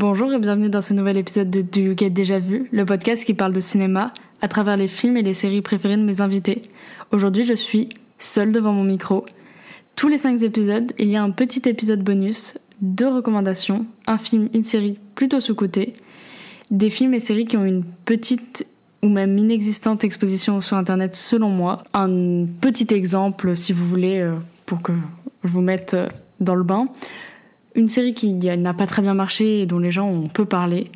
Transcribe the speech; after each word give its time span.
Bonjour 0.00 0.32
et 0.32 0.38
bienvenue 0.38 0.68
dans 0.68 0.80
ce 0.80 0.94
nouvel 0.94 1.16
épisode 1.16 1.50
de 1.50 1.60
Do 1.60 1.80
You 1.80 1.94
Get 1.96 2.10
Déjà 2.10 2.38
Vu, 2.38 2.68
le 2.70 2.84
podcast 2.84 3.24
qui 3.24 3.34
parle 3.34 3.52
de 3.52 3.58
cinéma 3.58 4.12
à 4.40 4.46
travers 4.46 4.76
les 4.76 4.86
films 4.86 5.16
et 5.16 5.22
les 5.22 5.34
séries 5.34 5.60
préférées 5.60 5.96
de 5.96 6.04
mes 6.04 6.20
invités. 6.20 6.62
Aujourd'hui, 7.10 7.42
je 7.42 7.54
suis 7.54 7.88
seule 8.20 8.52
devant 8.52 8.72
mon 8.72 8.84
micro. 8.84 9.26
Tous 9.96 10.06
les 10.06 10.18
cinq 10.18 10.40
épisodes, 10.44 10.92
il 10.98 11.08
y 11.08 11.16
a 11.16 11.22
un 11.24 11.32
petit 11.32 11.68
épisode 11.68 12.04
bonus, 12.04 12.58
deux 12.80 13.08
recommandations, 13.08 13.86
un 14.06 14.18
film, 14.18 14.48
une 14.54 14.62
série 14.62 15.00
plutôt 15.16 15.40
sous-cotée, 15.40 15.94
des 16.70 16.90
films 16.90 17.14
et 17.14 17.20
séries 17.20 17.46
qui 17.46 17.56
ont 17.56 17.64
une 17.64 17.82
petite 18.04 18.68
ou 19.02 19.08
même 19.08 19.36
inexistante 19.36 20.04
exposition 20.04 20.60
sur 20.60 20.76
Internet 20.76 21.16
selon 21.16 21.48
moi. 21.48 21.82
Un 21.92 22.46
petit 22.60 22.94
exemple, 22.94 23.56
si 23.56 23.72
vous 23.72 23.88
voulez, 23.88 24.20
euh, 24.20 24.36
pour 24.64 24.80
que 24.80 24.92
je 25.42 25.48
vous 25.48 25.60
mette 25.60 25.94
euh, 25.94 26.06
dans 26.38 26.54
le 26.54 26.62
bain. 26.62 26.86
Une 27.78 27.86
série 27.86 28.12
qui 28.12 28.34
n'a 28.34 28.74
pas 28.74 28.88
très 28.88 29.02
bien 29.02 29.14
marché 29.14 29.60
et 29.60 29.66
dont 29.66 29.78
les 29.78 29.92
gens 29.92 30.08
ont 30.08 30.26
peu 30.26 30.44
parlé. 30.44 30.90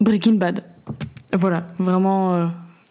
Breaking 0.00 0.32
Bad. 0.34 0.64
Voilà, 1.32 1.68
vraiment 1.78 2.34
euh, 2.34 2.46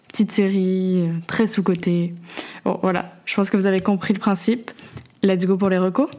petite 0.07 0.31
série, 0.31 1.03
très 1.27 1.47
sous-cotée. 1.47 2.15
Bon, 2.63 2.79
voilà, 2.81 3.11
je 3.25 3.35
pense 3.35 3.49
que 3.49 3.57
vous 3.57 3.65
avez 3.65 3.81
compris 3.81 4.13
le 4.13 4.19
principe. 4.19 4.71
Let's 5.21 5.45
go 5.45 5.57
pour 5.57 5.67
les 5.67 5.77
recos. 5.77 6.09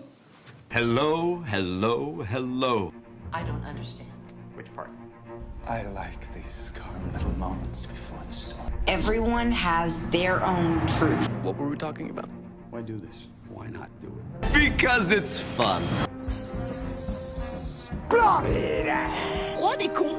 Hello, 0.70 1.42
hello, 1.50 2.22
hello. 2.30 2.92
I 3.32 3.40
don't 3.46 3.64
understand. 3.66 4.10
Which 4.54 4.66
part? 4.76 4.90
I 5.66 5.84
like 5.94 6.20
these 6.34 6.70
calm 6.76 7.00
little 7.14 7.32
moments 7.38 7.86
before 7.86 8.18
the 8.28 8.34
storm. 8.34 8.70
Everyone 8.86 9.50
has 9.52 10.02
their 10.10 10.44
own 10.44 10.82
truth. 10.98 11.30
What 11.42 11.56
were 11.56 11.70
we 11.70 11.78
talking 11.78 12.10
about? 12.10 12.28
Why 12.70 12.82
do 12.82 12.98
this? 12.98 13.26
Why 13.48 13.68
not 13.68 13.88
do 14.02 14.08
it? 14.08 14.52
Because 14.52 15.10
it's 15.12 15.40
fun. 15.40 15.82
Roi 18.10 19.76
des 19.78 19.88
cons 19.88 20.16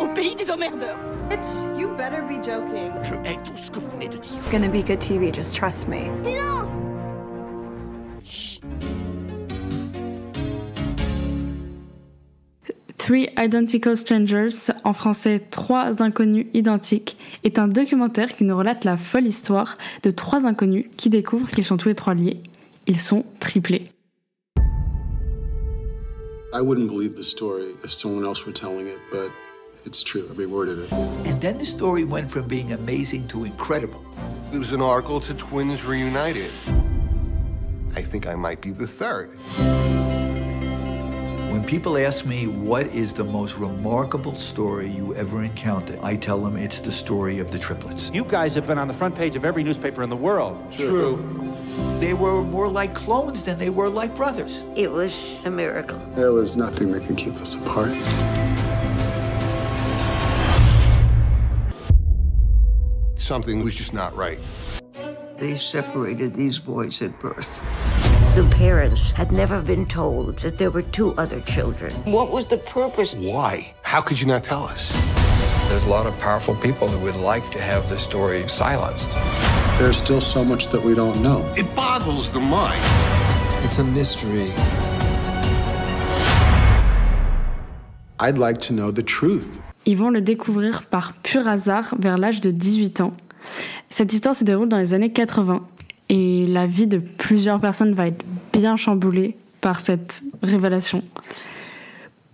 au 0.00 0.08
pays 0.08 0.34
des 0.34 0.50
emmerdeurs. 0.50 0.96
Bitch, 1.28 1.44
you 1.78 1.88
better 1.96 2.22
be 2.22 2.42
joking. 2.42 2.90
Je 3.02 3.14
hais 3.24 3.36
tout 3.44 3.56
ce 3.56 3.70
que 3.70 3.78
vous 3.80 3.90
venez 3.90 4.08
de 4.08 4.16
dire. 4.16 4.40
Gonna 4.50 4.68
be 4.68 4.82
good 4.82 4.98
TV, 4.98 5.30
just 5.32 5.54
trust 5.54 5.88
me. 5.88 6.10
Three 12.96 13.28
Identical 13.36 13.96
Strangers, 13.96 14.72
en 14.84 14.92
français 14.92 15.40
Trois 15.50 16.02
inconnus 16.02 16.46
identiques, 16.54 17.18
est 17.44 17.58
un 17.58 17.68
documentaire 17.68 18.34
qui 18.34 18.44
nous 18.44 18.56
relate 18.56 18.84
la 18.84 18.96
folle 18.96 19.26
histoire 19.26 19.76
de 20.02 20.10
trois 20.10 20.46
inconnus 20.46 20.86
qui 20.96 21.10
découvrent 21.10 21.50
qu'ils 21.50 21.64
sont 21.64 21.76
tous 21.76 21.88
les 21.88 21.94
trois 21.94 22.14
liés. 22.14 22.40
Ils 22.86 23.00
sont 23.00 23.26
triplés. 23.38 23.84
I 26.54 26.60
wouldn't 26.60 26.88
believe 26.88 27.16
the 27.16 27.24
story 27.24 27.74
if 27.82 27.90
someone 27.92 28.24
else 28.24 28.44
were 28.44 28.52
telling 28.52 28.86
it, 28.86 28.98
but 29.10 29.30
it's 29.86 30.02
true, 30.02 30.26
every 30.30 30.44
word 30.44 30.68
of 30.68 30.80
it. 30.80 30.92
And 31.26 31.40
then 31.40 31.56
the 31.56 31.64
story 31.64 32.04
went 32.04 32.30
from 32.30 32.46
being 32.46 32.72
amazing 32.72 33.26
to 33.28 33.44
incredible. 33.44 34.04
It 34.52 34.58
was 34.58 34.72
an 34.72 34.82
article 34.82 35.18
to 35.20 35.32
Twins 35.32 35.86
Reunited. 35.86 36.50
I 37.96 38.02
think 38.02 38.26
I 38.26 38.34
might 38.34 38.60
be 38.60 38.70
the 38.70 38.86
third. 38.86 39.30
When 41.50 41.64
people 41.64 41.96
ask 41.96 42.26
me 42.26 42.46
what 42.46 42.86
is 42.88 43.14
the 43.14 43.24
most 43.24 43.56
remarkable 43.56 44.34
story 44.34 44.90
you 44.90 45.14
ever 45.14 45.42
encountered, 45.42 46.00
I 46.02 46.16
tell 46.16 46.38
them 46.38 46.58
it's 46.58 46.80
the 46.80 46.92
story 46.92 47.38
of 47.38 47.50
the 47.50 47.58
triplets. 47.58 48.10
You 48.12 48.24
guys 48.24 48.54
have 48.56 48.66
been 48.66 48.78
on 48.78 48.88
the 48.88 48.94
front 48.94 49.14
page 49.14 49.36
of 49.36 49.46
every 49.46 49.62
newspaper 49.62 50.02
in 50.02 50.10
the 50.10 50.16
world. 50.16 50.70
True. 50.70 51.16
They 52.02 52.14
were 52.14 52.42
more 52.42 52.66
like 52.66 52.96
clones 52.96 53.44
than 53.44 53.58
they 53.58 53.70
were 53.70 53.88
like 53.88 54.16
brothers. 54.16 54.64
It 54.74 54.90
was 54.90 55.44
a 55.46 55.50
miracle. 55.52 56.00
There 56.14 56.32
was 56.32 56.56
nothing 56.56 56.90
that 56.90 57.04
could 57.04 57.16
keep 57.16 57.34
us 57.34 57.54
apart. 57.54 57.92
Something 63.14 63.62
was 63.62 63.76
just 63.76 63.94
not 63.94 64.16
right. 64.16 64.40
They 65.36 65.54
separated 65.54 66.34
these 66.34 66.58
boys 66.58 67.00
at 67.02 67.16
birth. 67.20 67.62
The 68.34 68.48
parents 68.50 69.12
had 69.12 69.30
never 69.30 69.62
been 69.62 69.86
told 69.86 70.38
that 70.38 70.58
there 70.58 70.72
were 70.72 70.82
two 70.82 71.14
other 71.14 71.40
children. 71.42 71.92
What 72.02 72.32
was 72.32 72.48
the 72.48 72.58
purpose? 72.58 73.14
Why? 73.14 73.72
How 73.82 74.00
could 74.00 74.20
you 74.20 74.26
not 74.26 74.42
tell 74.42 74.64
us? 74.64 74.90
There's 75.68 75.84
a 75.84 75.88
lot 75.88 76.06
of 76.06 76.18
powerful 76.18 76.56
people 76.56 76.88
that 76.88 76.98
would 76.98 77.14
like 77.14 77.48
to 77.50 77.60
have 77.60 77.88
this 77.88 78.02
story 78.02 78.48
silenced. 78.48 79.12
There's 79.78 79.96
still 79.96 80.20
so 80.20 80.44
much 80.44 80.68
that 80.68 80.82
we 80.84 80.94
don't 80.94 81.20
know. 81.22 81.42
It 81.56 81.66
boggles 81.74 82.30
the 82.30 82.40
mind. 82.40 82.80
It's 83.64 83.78
a 83.78 83.84
mystery. 83.84 84.52
I'd 88.20 88.38
like 88.38 88.60
to 88.68 88.74
know 88.74 88.92
the 88.92 89.02
truth. 89.02 89.60
Ils 89.86 89.96
vont 89.96 90.10
le 90.10 90.20
découvrir 90.20 90.84
par 90.84 91.14
pur 91.22 91.48
hasard 91.48 91.94
vers 91.98 92.18
l'âge 92.18 92.40
de 92.40 92.50
18 92.50 93.00
ans. 93.00 93.12
Cette 93.90 94.12
histoire 94.12 94.36
se 94.36 94.44
déroule 94.44 94.68
dans 94.68 94.78
les 94.78 94.94
années 94.94 95.10
80 95.10 95.62
et 96.10 96.46
la 96.46 96.66
vie 96.66 96.86
de 96.86 96.98
plusieurs 96.98 97.58
personnes 97.58 97.94
va 97.94 98.06
être 98.06 98.24
bien 98.52 98.76
chamboulée 98.76 99.36
par 99.60 99.80
cette 99.80 100.22
révélation. 100.42 101.02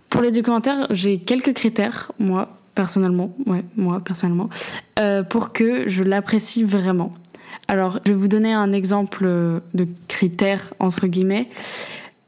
Pour 0.09 0.21
les 0.21 0.31
documentaires, 0.31 0.87
j'ai 0.89 1.19
quelques 1.19 1.53
critères, 1.53 2.11
moi, 2.19 2.49
personnellement, 2.75 3.33
ouais, 3.47 3.63
moi, 3.77 4.01
personnellement, 4.01 4.49
euh, 4.99 5.23
pour 5.23 5.53
que 5.53 5.87
je 5.87 6.03
l'apprécie 6.03 6.63
vraiment. 6.63 7.13
Alors, 7.69 7.99
je 8.03 8.11
vais 8.11 8.17
vous 8.17 8.27
donner 8.27 8.51
un 8.51 8.71
exemple 8.71 9.25
de 9.27 9.87
critères, 10.07 10.73
entre 10.79 11.05
guillemets. 11.05 11.47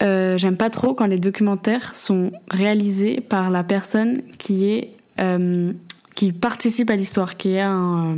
Euh, 0.03 0.38
J'aime 0.38 0.56
pas 0.56 0.69
trop 0.69 0.94
quand 0.94 1.07
les 1.07 1.18
documentaires 1.18 1.96
sont 1.96 2.31
réalisés 2.52 3.22
par 3.22 3.50
la 3.50 3.63
personne 3.63 4.22
qui 4.38 4.69
est 4.69 4.91
euh, 5.19 5.74
qui 6.13 6.31
participe 6.31 6.91
à 6.91 6.96
l'histoire, 6.96 7.38
qui 7.38 7.53
est 7.53 7.62
un, 7.62 8.18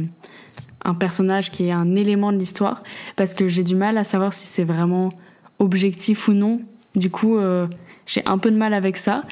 un 0.83 0.93
personnage, 0.93 1.49
qui 1.49 1.67
est 1.67 1.71
un 1.71 1.95
élément 1.95 2.33
de 2.33 2.37
l'histoire, 2.37 2.83
parce 3.15 3.33
que 3.33 3.47
j'ai 3.47 3.63
du 3.63 3.75
mal 3.75 3.97
à 3.97 4.03
savoir 4.03 4.33
si 4.33 4.45
c'est 4.45 4.65
vraiment 4.65 5.09
objectif 5.59 6.27
ou 6.27 6.33
non. 6.33 6.61
Du 6.95 7.09
coup, 7.09 7.37
euh, 7.37 7.67
j'ai 8.05 8.21
un 8.25 8.37
peu 8.37 8.51
de 8.51 8.57
mal 8.57 8.73
avec 8.73 8.97
ça. 8.97 9.23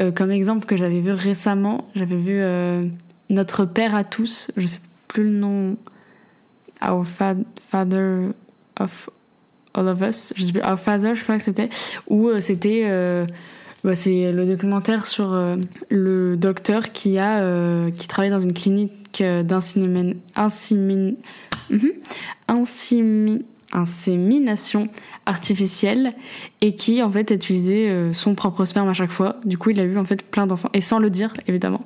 Euh, 0.00 0.10
comme 0.10 0.30
exemple 0.30 0.64
que 0.64 0.78
j'avais 0.78 1.00
vu 1.00 1.12
récemment, 1.12 1.88
j'avais 1.94 2.16
vu 2.16 2.38
euh, 2.40 2.86
Notre 3.28 3.66
Père 3.66 3.94
à 3.94 4.02
tous, 4.02 4.50
je 4.56 4.66
sais 4.66 4.80
plus 5.08 5.24
le 5.24 5.38
nom, 5.38 5.76
Our 6.88 7.06
Fa- 7.06 7.34
Father 7.70 8.32
of 8.78 9.08
All 9.74 9.88
of 9.88 10.00
Us, 10.02 10.32
je 10.36 10.42
sais 10.44 10.52
plus, 10.52 10.62
Our 10.62 10.78
Father, 10.78 11.14
je 11.14 11.22
crois 11.24 11.36
que 11.36 11.42
c'était, 11.42 11.68
où 12.08 12.28
euh, 12.28 12.40
c'était 12.40 12.82
euh, 12.86 13.26
bah, 13.82 13.94
c'est 13.94 14.30
le 14.32 14.46
documentaire 14.46 15.04
sur 15.06 15.32
euh, 15.32 15.56
le 15.90 16.36
docteur 16.36 16.92
qui 16.92 17.18
a 17.18 17.90
qui 17.90 18.06
travaille 18.08 18.30
dans 18.30 18.38
une 18.38 18.52
clinique 18.54 19.22
d'insémin 19.22 20.12
insémin- 20.36 21.16
mhm, 21.70 21.92
artificielle 25.26 26.12
et 26.60 26.76
qui 26.76 27.02
en 27.02 27.10
fait 27.10 27.30
utilisait 27.30 28.12
son 28.12 28.34
propre 28.34 28.64
sperme 28.64 28.88
à 28.88 28.94
chaque 28.94 29.10
fois. 29.10 29.36
Du 29.44 29.58
coup, 29.58 29.70
il 29.70 29.80
a 29.80 29.84
eu 29.84 29.96
en 29.98 30.04
fait 30.04 30.22
plein 30.22 30.46
d'enfants 30.46 30.70
et 30.74 30.80
sans 30.80 30.98
le 30.98 31.10
dire 31.10 31.32
évidemment. 31.46 31.84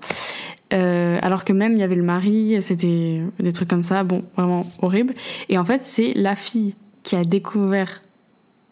Euh, 0.74 1.18
alors 1.22 1.44
que 1.44 1.52
même 1.52 1.72
il 1.72 1.78
y 1.78 1.82
avait 1.82 1.94
le 1.94 2.02
mari, 2.02 2.58
c'était 2.60 3.22
des 3.40 3.52
trucs 3.52 3.68
comme 3.68 3.82
ça, 3.82 4.04
bon, 4.04 4.24
vraiment 4.36 4.66
horrible. 4.82 5.14
Et 5.48 5.58
en 5.58 5.64
fait, 5.64 5.84
c'est 5.84 6.12
la 6.14 6.36
fille 6.36 6.74
qui 7.02 7.16
a 7.16 7.24
découvert 7.24 8.02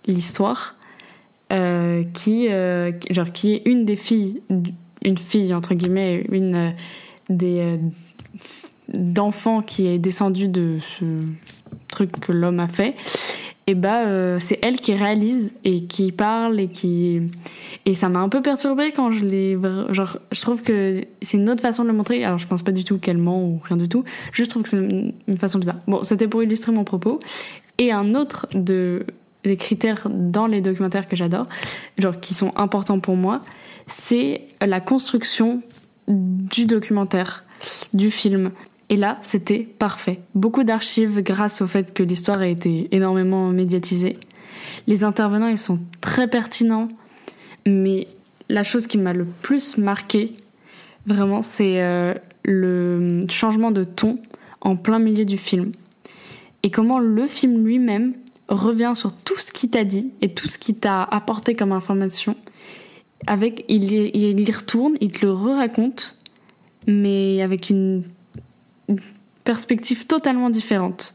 l'histoire 0.07 0.77
euh, 1.53 2.03
qui, 2.13 2.49
euh, 2.49 2.93
genre, 3.11 3.31
qui 3.33 3.55
est 3.55 3.63
une 3.67 3.85
des 3.85 3.97
filles, 3.97 4.43
une 5.03 5.19
fille 5.19 5.55
entre 5.55 5.75
guillemets, 5.75 6.27
une 6.31 6.55
euh, 6.55 6.71
des 7.29 7.61
euh, 7.61 7.77
d'enfants 8.93 9.63
qui 9.63 9.87
est 9.87 9.99
descendue 9.99 10.49
de 10.49 10.79
ce 10.81 11.05
truc 11.89 12.11
que 12.21 12.33
l'homme 12.33 12.61
a 12.61 12.69
fait. 12.69 12.95
Et 13.69 13.75
bah 13.75 14.07
euh, 14.07 14.39
c'est 14.39 14.61
elle 14.63 14.77
qui 14.77 14.95
réalise 14.95 15.53
et 15.65 15.87
qui 15.87 16.13
parle 16.13 16.61
et 16.61 16.69
qui 16.69 17.21
et 17.85 17.95
ça 17.95 18.09
m'a 18.09 18.21
un 18.21 18.29
peu 18.29 18.41
perturbée 18.41 18.93
quand 18.93 19.11
je 19.11 19.25
l'ai 19.25 19.59
genre 19.91 20.19
je 20.31 20.41
trouve 20.41 20.63
que 20.63 21.05
c'est 21.21 21.37
une 21.37 21.51
autre 21.51 21.63
façon 21.63 21.83
de 21.83 21.89
le 21.89 21.95
montrer. 21.95 22.25
Alors 22.25 22.39
je 22.39 22.47
pense 22.47 22.63
pas 22.63 22.71
du 22.71 22.85
tout 22.85 22.99
qu'elle 22.99 23.19
ment 23.19 23.43
ou 23.43 23.61
rien 23.65 23.77
du 23.77 23.89
tout. 23.89 24.05
Je 24.31 24.45
trouve 24.45 24.63
que 24.63 24.69
c'est 24.69 24.77
une, 24.77 25.13
façon 25.37 25.59
bizarre. 25.59 25.77
Bon 25.89 26.05
c'était 26.05 26.29
pour 26.29 26.45
illustrer 26.45 26.71
mon 26.71 26.85
propos. 26.85 27.19
Et 27.79 27.91
un 27.91 28.15
autre 28.15 28.47
de 28.55 29.05
des 29.43 29.57
critères 29.57 30.09
dans 30.11 30.47
les 30.47 30.61
documentaires 30.61 31.09
que 31.09 31.17
j'adore 31.17 31.47
genre 31.99 32.21
qui 32.21 32.35
sont 32.35 32.53
importants 32.57 32.99
pour 32.99 33.15
moi 33.15 33.43
c'est 33.87 34.43
la 34.61 34.81
construction 34.81 35.63
du 36.09 36.67
documentaire 36.67 37.45
du 37.95 38.11
film 38.11 38.51
et 38.89 38.97
là, 38.97 39.19
c'était 39.23 39.67
parfait. 39.79 40.21
Beaucoup 40.35 40.65
d'archives 40.65 41.21
grâce 41.21 41.61
au 41.61 41.67
fait 41.67 41.93
que 41.93 42.03
l'histoire 42.03 42.39
a 42.39 42.47
été 42.47 42.89
énormément 42.93 43.49
médiatisée. 43.49 44.19
Les 44.87 45.03
intervenants, 45.03 45.49
ils 45.49 45.59
sont 45.59 45.81
très 46.01 46.29
pertinents, 46.29 46.89
mais 47.67 48.07
la 48.49 48.63
chose 48.63 48.87
qui 48.87 48.99
m'a 48.99 49.13
le 49.13 49.25
plus 49.25 49.77
marqué, 49.77 50.35
vraiment, 51.07 51.43
c'est 51.43 51.83
euh, 51.83 52.15
le 52.45 53.23
changement 53.29 53.73
de 53.73 53.83
ton 53.83 54.19
en 54.61 54.77
plein 54.77 55.01
milieu 55.01 55.25
du 55.25 55.39
film. 55.39 55.73
Et 56.63 56.71
comment 56.71 57.01
le 57.01 57.27
film 57.27 57.65
lui-même 57.65 58.15
revient 58.49 58.93
sur 58.95 59.13
tout 59.13 59.39
ce 59.39 59.51
qu'il 59.51 59.71
t'a 59.71 59.85
dit 59.85 60.13
et 60.23 60.33
tout 60.33 60.47
ce 60.47 60.59
qu'il 60.59 60.77
t'a 60.77 61.03
apporté 61.03 61.57
comme 61.57 61.73
information 61.73 62.37
avec 63.27 63.65
il, 63.69 63.93
il 63.93 64.49
y 64.49 64.53
retourne, 64.53 64.97
il 65.01 65.11
te 65.11 65.25
le 65.25 65.33
re-raconte, 65.33 66.17
mais 66.87 67.43
avec 67.43 67.71
une, 67.71 68.05
perspective 69.45 70.07
totalement 70.07 70.51
différente. 70.51 71.15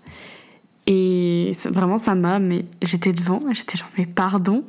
Et 0.88 1.52
vraiment, 1.66 1.98
ça 1.98 2.16
m'a, 2.16 2.40
mais 2.40 2.66
j'étais 2.82 3.14
devant, 3.14 3.42
j'étais 3.52 3.78
genre, 3.78 3.90
mais 3.98 4.06
pardon. 4.06 4.64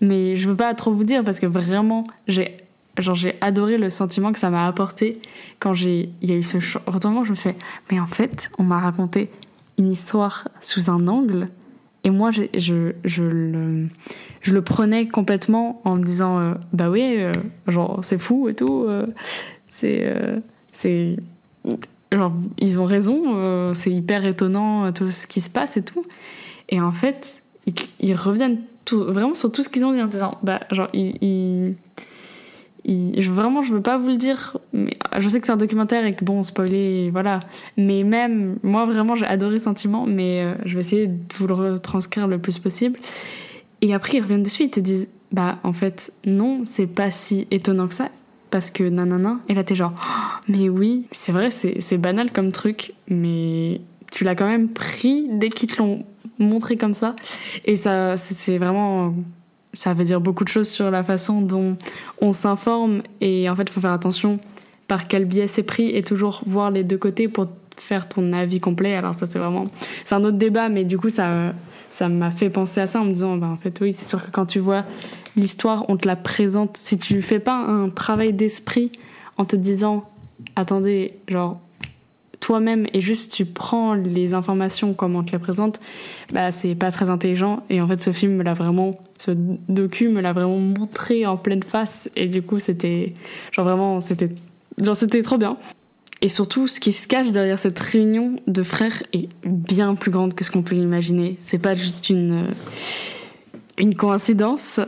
Mais 0.00 0.36
je 0.36 0.48
veux 0.48 0.56
pas 0.56 0.74
trop 0.74 0.92
vous 0.92 1.04
dire 1.04 1.24
parce 1.24 1.40
que 1.40 1.46
vraiment, 1.46 2.06
j'ai 2.28 2.58
genre 2.98 3.14
j'ai 3.14 3.34
adoré 3.40 3.76
le 3.76 3.90
sentiment 3.90 4.32
que 4.32 4.38
ça 4.38 4.50
m'a 4.50 4.66
apporté 4.66 5.20
quand 5.58 5.74
j'ai 5.74 6.10
il 6.22 6.30
y 6.30 6.32
a 6.32 6.36
eu 6.36 6.42
ce 6.42 6.58
retournement. 6.86 7.24
Je 7.24 7.30
me 7.30 7.36
fais, 7.36 7.56
mais 7.90 7.98
en 7.98 8.06
fait, 8.06 8.50
on 8.58 8.62
m'a 8.62 8.78
raconté 8.78 9.30
une 9.78 9.90
histoire 9.90 10.48
sous 10.60 10.90
un 10.90 11.08
angle 11.08 11.48
et 12.06 12.10
moi 12.10 12.30
je, 12.30 12.42
je, 12.54 13.22
le, 13.22 13.88
je 14.40 14.54
le 14.54 14.62
prenais 14.62 15.08
complètement 15.08 15.80
en 15.84 15.96
me 15.96 16.04
disant, 16.04 16.38
euh, 16.38 16.54
bah 16.72 16.88
oui, 16.88 17.16
euh, 17.16 17.32
genre 17.66 17.98
c'est 18.02 18.18
fou 18.18 18.48
et 18.48 18.54
tout, 18.54 18.84
euh, 18.86 19.04
c'est 19.68 20.02
euh, 20.04 20.38
c'est 20.72 21.16
genre 22.12 22.32
ils 22.58 22.78
ont 22.78 22.84
raison, 22.84 23.36
euh, 23.36 23.74
c'est 23.74 23.90
hyper 23.90 24.24
étonnant 24.26 24.86
euh, 24.86 24.90
tout 24.92 25.08
ce 25.08 25.26
qui 25.26 25.40
se 25.40 25.50
passe 25.50 25.76
et 25.76 25.82
tout. 25.82 26.04
Et 26.68 26.80
en 26.80 26.92
fait, 26.92 27.42
ils, 28.00 28.14
reviennent 28.14 28.62
vraiment 28.90 29.34
sur 29.34 29.52
tout 29.52 29.62
ce 29.62 29.68
qu'ils 29.68 29.84
ont 29.84 29.92
dit 29.92 30.02
en 30.02 30.06
disant, 30.06 30.38
bah, 30.42 30.60
genre, 30.70 30.88
ils, 30.92 31.74
je, 32.86 33.30
vraiment, 33.30 33.62
je 33.62 33.72
veux 33.72 33.82
pas 33.82 33.98
vous 33.98 34.08
le 34.08 34.16
dire, 34.16 34.56
mais 34.72 34.96
je 35.18 35.28
sais 35.28 35.40
que 35.40 35.46
c'est 35.46 35.52
un 35.52 35.56
documentaire 35.56 36.04
et 36.06 36.14
que 36.14 36.24
bon, 36.24 36.42
spoiler, 36.42 37.10
voilà. 37.10 37.40
Mais 37.76 38.04
même, 38.04 38.58
moi, 38.62 38.86
vraiment, 38.86 39.14
j'ai 39.14 39.26
adoré 39.26 39.58
Sentiment, 39.58 40.06
mais 40.06 40.42
euh, 40.42 40.54
je 40.64 40.74
vais 40.74 40.80
essayer 40.82 41.06
de 41.08 41.34
vous 41.34 41.46
le 41.46 41.54
retranscrire 41.54 42.28
le 42.28 42.38
plus 42.38 42.58
possible. 42.58 42.98
Et 43.80 43.92
après, 43.94 44.18
ils 44.18 44.20
reviennent 44.20 44.42
dessus, 44.42 44.64
ils 44.64 44.70
te 44.70 44.80
disent, 44.80 45.08
bah, 45.32 45.58
en 45.64 45.72
fait, 45.72 46.12
non, 46.24 46.62
c'est 46.64 46.86
pas 46.86 47.10
si 47.10 47.46
étonnant 47.50 47.88
que 47.88 47.94
ça, 47.94 48.08
parce 48.50 48.70
que 48.70 48.84
nanana. 48.84 49.38
Et 49.48 49.54
là, 49.54 49.64
t'es 49.64 49.74
genre, 49.74 49.92
Oh, 50.02 50.42
mais 50.48 50.68
oui, 50.68 51.06
c'est 51.12 51.32
vrai, 51.32 51.50
c'est 51.50 51.98
banal 51.98 52.30
comme 52.32 52.52
truc, 52.52 52.92
mais 53.08 53.80
tu 54.10 54.24
l'as 54.24 54.34
quand 54.34 54.48
même 54.48 54.68
pris 54.68 55.28
dès 55.32 55.48
qu'ils 55.48 55.68
te 55.68 55.78
l'ont 55.78 56.04
montré 56.38 56.76
comme 56.76 56.94
ça. 56.94 57.16
Et 57.64 57.76
ça, 57.76 58.16
c'est 58.16 58.58
vraiment. 58.58 59.14
Ça 59.72 59.92
veut 59.92 60.04
dire 60.04 60.22
beaucoup 60.22 60.44
de 60.44 60.48
choses 60.48 60.68
sur 60.68 60.90
la 60.90 61.02
façon 61.02 61.42
dont 61.42 61.76
on 62.22 62.32
s'informe. 62.32 63.02
Et 63.20 63.50
en 63.50 63.56
fait, 63.56 63.64
il 63.64 63.70
faut 63.70 63.80
faire 63.80 63.92
attention 63.92 64.38
par 64.88 65.06
quel 65.06 65.26
biais 65.26 65.48
c'est 65.48 65.64
pris 65.64 65.94
et 65.94 66.02
toujours 66.02 66.42
voir 66.46 66.70
les 66.70 66.82
deux 66.82 66.96
côtés 66.96 67.28
pour 67.28 67.48
faire 67.76 68.08
ton 68.08 68.32
avis 68.32 68.58
complet. 68.58 68.94
Alors, 68.94 69.14
ça, 69.14 69.26
c'est 69.26 69.38
vraiment. 69.38 69.64
C'est 70.04 70.14
un 70.14 70.24
autre 70.24 70.38
débat, 70.38 70.68
mais 70.68 70.84
du 70.84 70.98
coup, 70.98 71.10
ça 71.10 71.52
ça 71.96 72.10
m'a 72.10 72.30
fait 72.30 72.50
penser 72.50 72.82
à 72.82 72.86
ça 72.86 73.00
en 73.00 73.06
me 73.06 73.12
disant, 73.12 73.38
bah, 73.38 73.46
en 73.46 73.56
fait, 73.56 73.80
oui, 73.80 73.94
c'est 73.98 74.06
sûr 74.06 74.22
que 74.22 74.30
quand 74.30 74.44
tu 74.44 74.58
vois 74.58 74.84
l'histoire, 75.36 75.84
on 75.88 75.96
te 75.96 76.08
la 76.08 76.16
présente. 76.16 76.76
Si 76.76 76.98
tu 76.98 77.22
fais 77.22 77.38
pas 77.38 77.56
un 77.56 77.90
travail 77.90 78.32
d'esprit 78.32 78.92
en 79.36 79.44
te 79.44 79.56
disant, 79.56 80.04
attendez, 80.56 81.14
genre, 81.28 81.60
toi-même 82.40 82.86
et 82.92 83.00
juste 83.00 83.32
tu 83.32 83.44
prends 83.44 83.94
les 83.94 84.34
informations 84.34 84.94
comme 84.94 85.16
on 85.16 85.24
te 85.24 85.32
les 85.32 85.38
présente, 85.38 85.80
bah 86.32 86.52
c'est 86.52 86.74
pas 86.74 86.90
très 86.90 87.10
intelligent. 87.10 87.62
Et 87.70 87.80
en 87.80 87.88
fait, 87.88 88.02
ce 88.02 88.12
film 88.12 88.36
me 88.36 88.42
l'a 88.42 88.54
vraiment, 88.54 88.94
ce 89.18 89.32
docu 89.34 90.08
me 90.08 90.20
l'a 90.20 90.32
vraiment 90.32 90.58
montré 90.58 91.26
en 91.26 91.36
pleine 91.36 91.62
face. 91.62 92.08
Et 92.14 92.26
du 92.26 92.42
coup, 92.42 92.58
c'était, 92.58 93.14
genre 93.52 93.64
vraiment, 93.64 94.00
c'était, 94.00 94.30
genre 94.82 94.96
c'était 94.96 95.22
trop 95.22 95.38
bien. 95.38 95.56
Et 96.22 96.28
surtout, 96.28 96.66
ce 96.66 96.80
qui 96.80 96.92
se 96.92 97.06
cache 97.06 97.30
derrière 97.30 97.58
cette 97.58 97.78
réunion 97.78 98.36
de 98.46 98.62
frères 98.62 99.02
est 99.12 99.28
bien 99.44 99.94
plus 99.94 100.10
grande 100.10 100.34
que 100.34 100.44
ce 100.44 100.50
qu'on 100.50 100.62
peut 100.62 100.74
l'imaginer. 100.74 101.36
C'est 101.40 101.58
pas 101.58 101.74
juste 101.74 102.08
une, 102.08 102.46
une 103.78 103.94
coïncidence. 103.94 104.80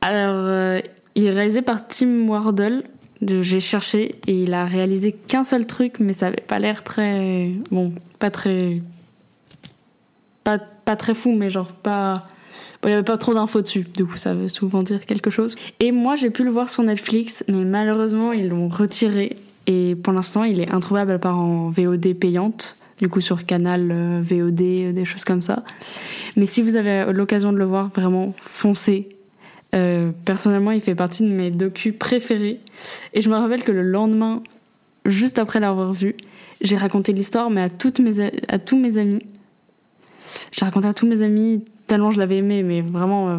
Alors, 0.00 0.44
euh, 0.46 0.80
il 1.14 1.24
est 1.24 1.30
réalisé 1.30 1.62
par 1.62 1.86
Tim 1.86 2.26
Wardle. 2.28 2.84
J'ai 3.22 3.60
cherché 3.60 4.16
et 4.26 4.42
il 4.42 4.52
a 4.52 4.66
réalisé 4.66 5.12
qu'un 5.12 5.44
seul 5.44 5.66
truc, 5.66 5.94
mais 5.98 6.12
ça 6.12 6.26
avait 6.26 6.42
pas 6.46 6.58
l'air 6.58 6.84
très. 6.84 7.52
Bon, 7.70 7.92
pas 8.18 8.30
très. 8.30 8.82
Pas, 10.42 10.58
pas 10.58 10.96
très 10.96 11.14
fou, 11.14 11.32
mais 11.32 11.48
genre 11.48 11.72
pas. 11.72 12.24
Il 12.84 12.90
y 12.90 12.92
avait 12.92 13.02
pas 13.02 13.16
trop 13.16 13.32
d'infos 13.32 13.62
dessus, 13.62 13.86
du 13.96 14.04
coup 14.04 14.16
ça 14.16 14.34
veut 14.34 14.50
souvent 14.50 14.82
dire 14.82 15.06
quelque 15.06 15.30
chose. 15.30 15.56
Et 15.80 15.90
moi 15.90 16.16
j'ai 16.16 16.28
pu 16.28 16.44
le 16.44 16.50
voir 16.50 16.68
sur 16.68 16.82
Netflix, 16.82 17.42
mais 17.48 17.64
malheureusement 17.64 18.32
ils 18.32 18.48
l'ont 18.48 18.68
retiré. 18.68 19.38
Et 19.66 19.94
pour 19.94 20.12
l'instant 20.12 20.44
il 20.44 20.60
est 20.60 20.68
introuvable 20.68 21.12
à 21.12 21.18
part 21.18 21.38
en 21.38 21.70
VOD 21.70 22.12
payante, 22.12 22.76
du 23.04 23.10
coup 23.10 23.20
sur 23.20 23.44
Canal 23.44 23.90
euh, 23.92 24.20
VOD, 24.22 24.60
euh, 24.62 24.92
des 24.92 25.04
choses 25.04 25.24
comme 25.24 25.42
ça. 25.42 25.62
Mais 26.36 26.46
si 26.46 26.62
vous 26.62 26.74
avez 26.74 27.12
l'occasion 27.12 27.52
de 27.52 27.58
le 27.58 27.66
voir, 27.66 27.90
vraiment 27.94 28.32
foncez. 28.40 29.10
Euh, 29.74 30.10
personnellement, 30.24 30.70
il 30.70 30.80
fait 30.80 30.94
partie 30.94 31.22
de 31.22 31.28
mes 31.28 31.50
docus 31.50 31.92
préférés. 31.98 32.60
Et 33.12 33.20
je 33.20 33.28
me 33.28 33.34
rappelle 33.36 33.62
que 33.62 33.72
le 33.72 33.82
lendemain, 33.82 34.42
juste 35.04 35.38
après 35.38 35.60
l'avoir 35.60 35.92
vu, 35.92 36.14
j'ai 36.62 36.76
raconté 36.76 37.12
l'histoire, 37.12 37.50
mais 37.50 37.60
à, 37.60 37.68
toutes 37.68 38.00
mes, 38.00 38.20
à 38.48 38.58
tous 38.58 38.78
mes 38.78 38.96
amis. 38.96 39.20
J'ai 40.52 40.64
raconté 40.64 40.88
à 40.88 40.94
tous 40.94 41.06
mes 41.06 41.20
amis 41.20 41.62
tellement 41.86 42.10
je 42.10 42.18
l'avais 42.18 42.38
aimé, 42.38 42.62
mais 42.62 42.80
vraiment, 42.80 43.28
euh, 43.28 43.36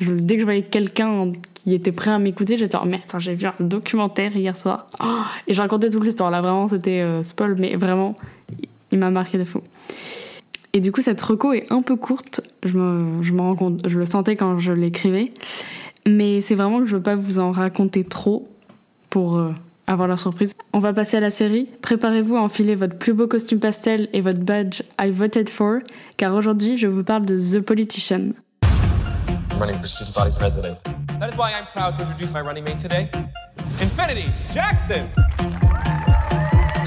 je- 0.00 0.12
dès 0.12 0.34
que 0.34 0.40
je 0.40 0.44
voyais 0.44 0.60
quelqu'un 0.62 1.32
qui 1.54 1.72
était 1.72 1.92
prêt 1.92 2.10
à 2.10 2.18
m'écouter, 2.18 2.58
j'étais 2.58 2.76
mais 2.84 3.00
attends, 3.02 3.18
j'ai 3.18 3.34
vu 3.34 3.46
un 3.46 3.54
documentaire 3.60 4.36
hier 4.36 4.54
soir. 4.54 4.88
Oh 5.02 5.06
et 5.46 5.54
j'ai 5.54 5.62
raconté 5.62 5.88
toute 5.88 6.04
l'histoire. 6.04 6.30
Là, 6.30 6.42
vraiment, 6.42 6.68
c'était 6.68 7.02
spoil, 7.22 7.54
mais 7.58 7.76
vraiment, 7.76 8.14
il- 8.92 8.98
m'a 8.98 9.10
marqué 9.10 9.38
de 9.38 9.44
fou. 9.44 9.60
Et 10.74 10.80
du 10.80 10.92
coup, 10.92 11.00
cette 11.00 11.20
reco 11.22 11.52
est 11.52 11.70
un 11.72 11.82
peu 11.82 11.96
courte. 11.96 12.40
Je 12.64 12.76
me, 12.76 13.22
je 13.22 13.32
me 13.32 13.40
rends 13.40 13.56
compte, 13.56 13.88
je 13.88 13.98
le 13.98 14.06
sentais 14.06 14.36
quand 14.36 14.58
je 14.58 14.72
l'écrivais. 14.72 15.32
Mais 16.06 16.40
c'est 16.40 16.54
vraiment 16.54 16.80
que 16.80 16.86
je 16.86 16.96
veux 16.96 17.02
pas 17.02 17.16
vous 17.16 17.38
en 17.38 17.52
raconter 17.52 18.04
trop 18.04 18.48
pour 19.10 19.36
euh, 19.38 19.52
avoir 19.86 20.08
la 20.08 20.16
surprise. 20.16 20.52
On 20.72 20.78
va 20.78 20.92
passer 20.92 21.16
à 21.16 21.20
la 21.20 21.30
série. 21.30 21.68
Préparez-vous 21.82 22.36
à 22.36 22.40
enfiler 22.40 22.74
votre 22.74 22.96
plus 22.96 23.14
beau 23.14 23.26
costume 23.26 23.58
pastel 23.60 24.08
et 24.12 24.20
votre 24.20 24.40
badge 24.40 24.82
I 25.00 25.10
voted 25.10 25.48
for, 25.48 25.78
car 26.16 26.34
aujourd'hui, 26.34 26.76
je 26.76 26.86
vous 26.86 27.02
parle 27.04 27.24
de 27.26 27.36
The 27.36 27.60
Politician. 27.62 28.32
I'm 28.62 29.58
running 29.60 29.78
for 29.78 29.86
student 29.88 30.14
body 30.14 30.34
president. 30.38 30.76
That 31.18 31.30
is 31.30 31.36
why 31.36 31.50
I'm 31.50 31.66
proud 31.72 31.94
to 31.94 32.02
introduce 32.02 32.32
my 32.34 32.40
running 32.42 32.62
mate 32.64 32.78
today, 32.78 33.08
Infinity 33.80 34.26
Jackson. 34.52 35.08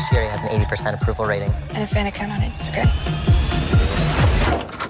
She 0.09 0.15
has 0.15 0.44
an 0.44 0.50
80% 0.50 1.00
approval 1.01 1.25
rating. 1.25 1.51
and 1.74 1.83
a 1.83 1.88
fan 1.88 2.07
account 2.07 2.31
on 2.31 2.42
Instagram. 2.42 2.89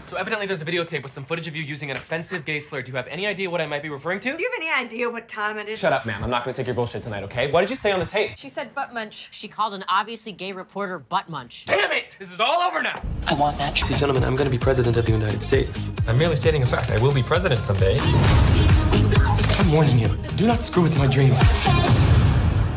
So 0.05 0.17
evidently 0.17 0.45
there's 0.45 0.61
a 0.61 0.65
videotape 0.65 1.03
with 1.03 1.11
some 1.11 1.23
footage 1.23 1.47
of 1.47 1.55
you 1.55 1.63
using 1.63 1.89
an 1.89 1.95
offensive 1.95 2.43
gay 2.43 2.59
slur. 2.59 2.81
Do 2.81 2.91
you 2.91 2.97
have 2.97 3.07
any 3.07 3.25
idea 3.25 3.49
what 3.49 3.61
I 3.61 3.65
might 3.65 3.81
be 3.81 3.87
referring 3.89 4.19
to? 4.21 4.35
Do 4.35 4.43
you 4.43 4.51
have 4.51 4.61
any 4.61 4.85
idea 4.85 5.09
what 5.09 5.29
time 5.29 5.57
it 5.57 5.69
is? 5.69 5.79
Shut 5.79 5.93
up, 5.93 6.05
ma'am. 6.05 6.21
I'm 6.21 6.29
not 6.29 6.43
gonna 6.43 6.53
take 6.53 6.65
your 6.67 6.75
bullshit 6.75 7.03
tonight, 7.03 7.23
okay? 7.23 7.49
What 7.49 7.61
did 7.61 7.69
you 7.69 7.77
say 7.77 7.93
on 7.93 7.99
the 7.99 8.05
tape? 8.05 8.31
She 8.37 8.49
said 8.49 8.75
butt 8.75 8.93
munch. 8.93 9.29
She 9.31 9.47
called 9.47 9.73
an 9.73 9.85
obviously 9.87 10.33
gay 10.33 10.51
reporter 10.51 10.99
butt 10.99 11.29
munch. 11.29 11.65
Damn 11.65 11.91
it! 11.93 12.17
This 12.19 12.33
is 12.33 12.41
all 12.41 12.61
over 12.61 12.81
now! 12.81 13.01
I 13.27 13.35
want 13.35 13.57
that. 13.59 13.77
See, 13.77 13.95
gentlemen, 13.95 14.25
I'm 14.25 14.35
going 14.35 14.49
to 14.51 14.51
be 14.51 14.57
president 14.61 14.97
of 14.97 15.05
the 15.05 15.11
United 15.13 15.41
States. 15.41 15.93
I'm 16.07 16.17
merely 16.17 16.35
stating 16.35 16.61
a 16.63 16.67
fact. 16.67 16.89
I 16.91 17.01
will 17.01 17.13
be 17.13 17.23
president 17.23 17.63
someday. 17.63 17.97
I'm 18.01 19.71
warning 19.71 19.97
you. 19.97 20.09
Do 20.35 20.45
not 20.45 20.61
screw 20.61 20.83
with 20.83 20.97
my 20.97 21.07
dream. 21.07 21.33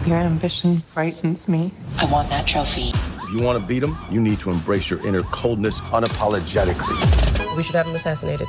Your 0.07 0.19
ambition 0.19 0.81
frightens 0.81 1.49
me. 1.49 1.73
I 1.99 2.05
want 2.05 2.29
that 2.29 2.47
trophy. 2.47 2.91
If 3.25 3.33
you 3.33 3.41
want 3.41 3.59
to 3.59 3.65
beat 3.67 3.83
him, 3.83 3.97
you 4.11 4.21
need 4.21 4.39
to 4.41 4.51
embrace 4.51 4.91
your 4.91 5.01
inner 5.07 5.23
coldness 5.23 5.81
unapologetically. 5.81 7.57
We 7.57 7.63
should 7.63 7.75
have 7.75 7.87
him 7.87 7.95
assassinated. 7.95 8.47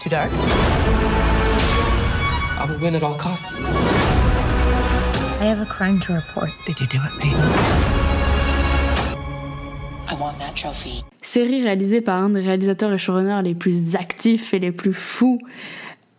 Too 0.00 0.08
dark? 0.08 0.30
I 2.60 2.66
will 2.66 2.78
win 2.78 2.94
at 2.94 3.02
all 3.02 3.16
costs. 3.16 3.58
I 5.40 5.44
have 5.44 5.60
a 5.60 5.66
crime 5.66 6.00
to 6.00 6.14
report. 6.14 6.52
Did 6.64 6.80
you 6.80 6.86
do 6.86 6.96
it, 7.04 7.12
Peyton? 7.20 7.38
I 10.08 10.14
want 10.18 10.38
that 10.38 10.56
trophy. 10.56 11.04
Série 11.20 11.62
réalisée 11.62 12.00
par 12.00 12.16
un 12.22 12.30
des 12.30 12.40
réalisateurs 12.40 12.94
et 12.94 12.98
showrunners 12.98 13.42
les 13.42 13.54
plus 13.54 13.94
actifs 13.94 14.54
et 14.54 14.58
les 14.58 14.72
plus 14.72 14.94
fous 14.94 15.38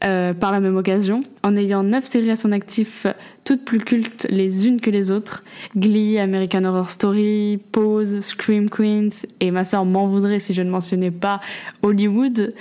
euh, 0.05 0.33
par 0.33 0.53
la 0.53 0.61
même 0.61 0.77
occasion, 0.77 1.21
en 1.43 1.57
ayant 1.57 1.83
neuf 1.83 2.05
séries 2.05 2.31
à 2.31 2.37
son 2.37 2.53
actif, 2.53 3.05
toutes 3.43 3.65
plus 3.65 3.79
cultes 3.79 4.27
les 4.29 4.65
unes 4.65 4.79
que 4.79 4.89
les 4.89 5.11
autres. 5.11 5.43
Glee, 5.75 6.17
American 6.17 6.63
Horror 6.63 6.89
Story, 6.89 7.59
Pose, 7.73 8.21
Scream 8.21 8.69
Queens, 8.69 9.25
et 9.41 9.51
ma 9.51 9.65
sœur 9.65 9.83
m'en 9.83 10.07
voudrait 10.07 10.39
si 10.39 10.53
je 10.53 10.61
ne 10.61 10.69
mentionnais 10.69 11.11
pas 11.11 11.41
Hollywood, 11.81 12.53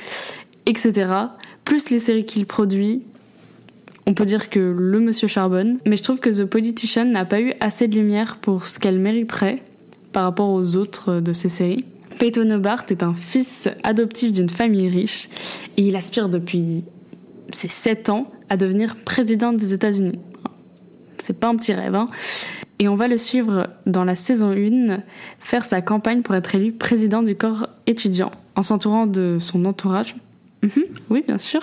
etc. 0.67 1.13
Plus 1.65 1.91
les 1.91 2.01
séries 2.01 2.25
qu'il 2.25 2.45
produit, 2.45 3.05
on 4.07 4.15
peut 4.15 4.25
dire 4.25 4.51
que 4.51 4.59
le 4.59 4.99
monsieur 4.99 5.29
charbonne, 5.29 5.77
mais 5.87 5.97
je 5.97 6.03
trouve 6.03 6.19
que 6.19 6.31
The 6.31 6.45
Politician 6.45 7.05
n'a 7.05 7.25
pas 7.25 7.41
eu 7.41 7.53
assez 7.61 7.87
de 7.87 7.95
lumière 7.95 8.39
pour 8.39 8.67
ce 8.67 8.81
qu'elle 8.81 8.99
mériterait 8.99 9.63
par 10.13 10.25
rapport 10.25 10.49
aux 10.51 10.75
autres 10.75 11.21
de 11.21 11.33
ses 11.33 11.51
séries. 11.51 11.85
Peyton 12.19 12.51
Hobart 12.51 12.87
est 12.91 13.05
un 13.05 13.15
fils 13.15 13.69
adoptif 13.85 14.33
d'une 14.33 14.49
famille 14.49 14.89
riche 14.89 15.29
et 15.77 15.83
il 15.83 15.95
aspire 15.95 16.29
depuis 16.29 16.85
ses 17.53 17.69
7 17.69 18.11
ans 18.11 18.25
à 18.49 18.57
devenir 18.57 18.97
président 18.97 19.53
des 19.53 19.75
États-Unis. 19.75 20.19
C'est 21.19 21.39
pas 21.39 21.49
un 21.49 21.57
petit 21.57 21.73
rêve, 21.73 21.95
hein. 21.95 22.09
Et 22.81 22.87
on 22.87 22.95
va 22.95 23.09
le 23.09 23.19
suivre 23.19 23.69
dans 23.87 24.05
la 24.05 24.15
saison 24.15 24.53
1 24.53 25.03
faire 25.41 25.65
sa 25.65 25.83
campagne 25.83 26.23
pour 26.23 26.37
être 26.37 26.55
élu 26.55 26.73
président 26.73 27.25
du 27.25 27.35
corps 27.35 27.69
étudiant 27.87 28.31
en 28.55 28.63
s'entourant 28.63 29.07
de 29.07 29.39
son 29.41 29.65
entourage 29.65 30.15
Mhm, 30.63 30.85
oui, 31.11 31.25
bien 31.27 31.39
sûr, 31.39 31.63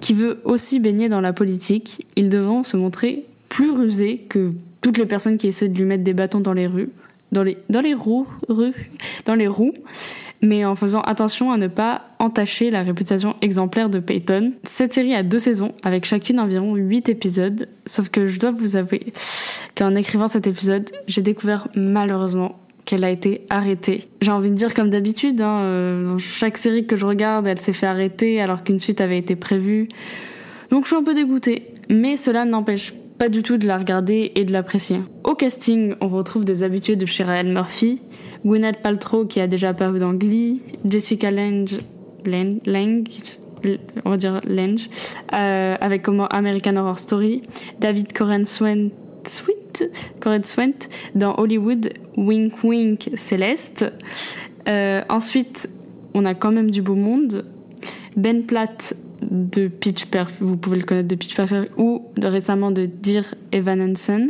qui 0.00 0.12
veut 0.12 0.40
aussi 0.44 0.80
baigner 0.80 1.08
dans 1.08 1.20
la 1.20 1.32
politique, 1.32 2.06
ils 2.16 2.28
devront 2.28 2.62
se 2.62 2.76
montrer 2.76 3.24
plus 3.48 3.70
rusés 3.70 4.26
que 4.28 4.52
toutes 4.82 4.98
les 4.98 5.06
personnes 5.06 5.38
qui 5.38 5.48
essaient 5.48 5.68
de 5.68 5.78
lui 5.78 5.84
mettre 5.84 6.04
des 6.04 6.12
bâtons 6.12 6.40
dans 6.40 6.52
les 6.52 6.66
rues, 6.66 6.90
dans 7.32 7.42
les, 7.42 7.56
roues, 7.94 8.26
dans 9.24 9.34
les 9.34 9.46
roues, 9.46 9.74
mais 10.40 10.64
en 10.64 10.74
faisant 10.74 11.00
attention 11.02 11.50
à 11.50 11.56
ne 11.56 11.66
pas 11.66 12.02
entacher 12.18 12.70
la 12.70 12.82
réputation 12.82 13.36
exemplaire 13.42 13.90
de 13.90 13.98
Peyton. 13.98 14.52
Cette 14.64 14.92
série 14.92 15.14
a 15.14 15.22
deux 15.22 15.38
saisons, 15.38 15.72
avec 15.82 16.04
chacune 16.04 16.40
environ 16.40 16.74
8 16.74 17.08
épisodes, 17.08 17.68
sauf 17.86 18.08
que 18.08 18.26
je 18.26 18.38
dois 18.38 18.50
vous 18.50 18.76
avouer 18.76 19.12
qu'en 19.76 19.94
écrivant 19.94 20.28
cet 20.28 20.46
épisode, 20.46 20.90
j'ai 21.06 21.22
découvert 21.22 21.68
malheureusement 21.76 22.58
qu'elle 22.84 23.04
a 23.04 23.10
été 23.10 23.42
arrêtée. 23.50 24.08
J'ai 24.22 24.30
envie 24.30 24.50
de 24.50 24.54
dire 24.54 24.74
comme 24.74 24.90
d'habitude, 24.90 25.42
hein, 25.42 25.60
euh, 25.60 26.12
dans 26.12 26.18
chaque 26.18 26.56
série 26.56 26.86
que 26.86 26.96
je 26.96 27.04
regarde, 27.04 27.46
elle 27.46 27.58
s'est 27.58 27.72
fait 27.72 27.86
arrêter 27.86 28.40
alors 28.40 28.64
qu'une 28.64 28.78
suite 28.78 29.00
avait 29.00 29.18
été 29.18 29.36
prévue. 29.36 29.88
Donc 30.70 30.84
je 30.84 30.88
suis 30.88 30.96
un 30.96 31.02
peu 31.02 31.14
dégoûtée, 31.14 31.74
mais 31.90 32.16
cela 32.16 32.44
n'empêche 32.44 32.92
pas 32.92 33.07
du 33.28 33.42
tout 33.42 33.56
de 33.56 33.66
la 33.66 33.78
regarder 33.78 34.30
et 34.36 34.44
de 34.44 34.52
l'apprécier. 34.52 35.00
Au 35.24 35.34
casting, 35.34 35.94
on 36.00 36.08
retrouve 36.08 36.44
des 36.44 36.62
habitués 36.62 36.94
de 36.94 37.04
Ryan 37.04 37.52
Murphy, 37.52 38.00
Gwyneth 38.46 38.80
Paltrow 38.80 39.26
qui 39.26 39.40
a 39.40 39.48
déjà 39.48 39.70
apparu 39.70 39.98
dans 39.98 40.14
Glee, 40.14 40.62
Jessica 40.88 41.32
Lange, 41.32 41.78
Lange, 42.24 43.38
on 44.04 44.10
va 44.10 44.16
dire 44.16 44.40
Lange, 44.46 44.88
euh, 45.34 45.76
avec 45.80 46.02
comment 46.02 46.28
American 46.28 46.76
Horror 46.76 46.98
Story, 46.98 47.40
David 47.80 48.12
Coren 48.12 48.46
Sweet, 48.46 49.90
Coren 50.20 50.44
Swent 50.44 50.88
dans 51.16 51.34
Hollywood, 51.38 51.92
Wink 52.16 52.62
Wink 52.62 53.10
Céleste. 53.16 53.86
Euh, 54.68 55.02
ensuite, 55.08 55.68
on 56.14 56.24
a 56.24 56.34
quand 56.34 56.52
même 56.52 56.70
du 56.70 56.82
beau 56.82 56.94
monde. 56.94 57.44
Ben 58.16 58.44
Platt 58.44 58.94
de 59.22 59.68
Pitch 59.68 60.06
Perfect, 60.06 60.42
vous 60.42 60.56
pouvez 60.56 60.78
le 60.78 60.84
connaître 60.84 61.08
de 61.08 61.14
Pitch 61.14 61.36
Perfect, 61.36 61.72
ou 61.76 62.06
récemment 62.20 62.70
de 62.70 62.86
Dear 62.86 63.24
Evan 63.52 63.80
Hansen. 63.80 64.28